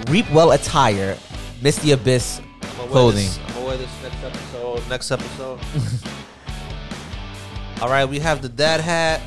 Reap 0.09 0.29
Well 0.31 0.51
attire, 0.51 1.17
Miss 1.61 1.77
the 1.79 1.91
Abyss 1.91 2.39
I'm 2.39 2.45
gonna 2.61 2.77
wear 2.83 2.87
clothing. 2.91 3.25
this- 3.25 3.39
I'm 3.47 3.53
gonna 3.53 3.65
wear 3.65 3.77
this 3.77 3.89
next 4.03 4.23
episode. 4.23 4.89
Next 4.89 5.11
episode. 5.11 5.59
All 7.81 7.89
right, 7.89 8.05
we 8.05 8.19
have 8.19 8.41
the 8.41 8.49
dad 8.49 8.79
hat. 8.81 9.21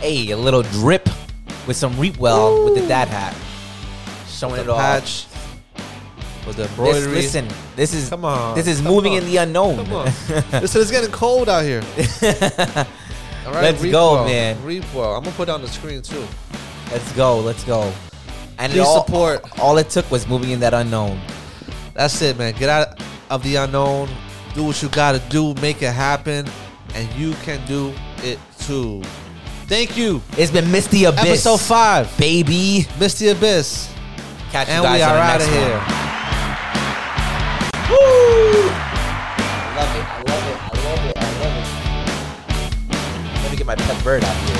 Hey, 0.00 0.30
a 0.30 0.36
little 0.36 0.62
drip 0.62 1.08
with 1.66 1.76
some 1.76 1.98
Reap 1.98 2.18
Well 2.18 2.64
with 2.64 2.74
the 2.80 2.86
dad 2.86 3.08
hat, 3.08 3.34
showing 4.28 4.56
the 4.56 4.62
it 4.62 4.68
all. 4.68 4.78
patch. 4.78 5.26
With 6.50 6.56
the 6.76 6.82
This, 6.82 7.06
listen, 7.06 7.48
this 7.76 7.94
is 7.94 8.08
Come 8.08 8.24
on, 8.24 8.56
This 8.56 8.66
is 8.66 8.82
moving 8.82 9.12
on, 9.12 9.18
in 9.18 9.24
the 9.26 9.36
unknown. 9.36 9.76
Come 9.84 9.92
on. 9.92 10.04
Listen, 10.52 10.80
it's 10.80 10.90
getting 10.90 11.10
cold 11.12 11.48
out 11.48 11.62
here. 11.62 11.80
All 13.46 13.52
right, 13.52 13.62
Let's 13.62 13.84
go, 13.84 14.14
well. 14.14 14.24
man. 14.24 14.60
Reap 14.64 14.84
well. 14.92 15.14
I'm 15.14 15.22
gonna 15.22 15.36
put 15.36 15.48
it 15.48 15.52
on 15.52 15.62
the 15.62 15.68
screen 15.68 16.02
too. 16.02 16.26
Let's 16.90 17.12
go. 17.12 17.38
Let's 17.38 17.62
go. 17.62 17.92
And 18.58 18.72
Please 18.72 18.80
all, 18.80 19.04
support. 19.04 19.60
All 19.60 19.78
it 19.78 19.90
took 19.90 20.10
was 20.10 20.26
moving 20.26 20.50
in 20.50 20.58
that 20.60 20.74
unknown. 20.74 21.20
That's 21.94 22.20
it, 22.20 22.36
man. 22.36 22.52
Get 22.54 22.68
out 22.68 23.00
of 23.30 23.42
the 23.44 23.54
unknown. 23.56 24.08
Do 24.54 24.64
what 24.64 24.82
you 24.82 24.88
gotta 24.88 25.20
do. 25.30 25.54
Make 25.62 25.82
it 25.82 25.92
happen, 25.92 26.48
and 26.96 27.12
you 27.14 27.34
can 27.44 27.64
do 27.66 27.94
it 28.24 28.40
too. 28.58 29.02
Thank 29.68 29.96
you. 29.96 30.20
It's 30.36 30.50
been 30.50 30.70
Misty 30.72 31.04
Abyss, 31.04 31.20
Episode 31.46 31.60
five, 31.60 32.18
baby. 32.18 32.86
Misty 32.98 33.28
Abyss, 33.28 33.88
Catch 34.50 34.66
you 34.66 34.74
and 34.74 34.82
guys 34.82 34.98
we 34.98 35.02
on 35.04 35.10
are 35.10 35.14
the 35.14 35.20
out 35.22 35.38
next 35.38 35.46
of 35.46 35.54
one. 35.54 36.00
here. 36.04 36.09
Bird 44.02 44.24
out 44.24 44.48
here. 44.48 44.59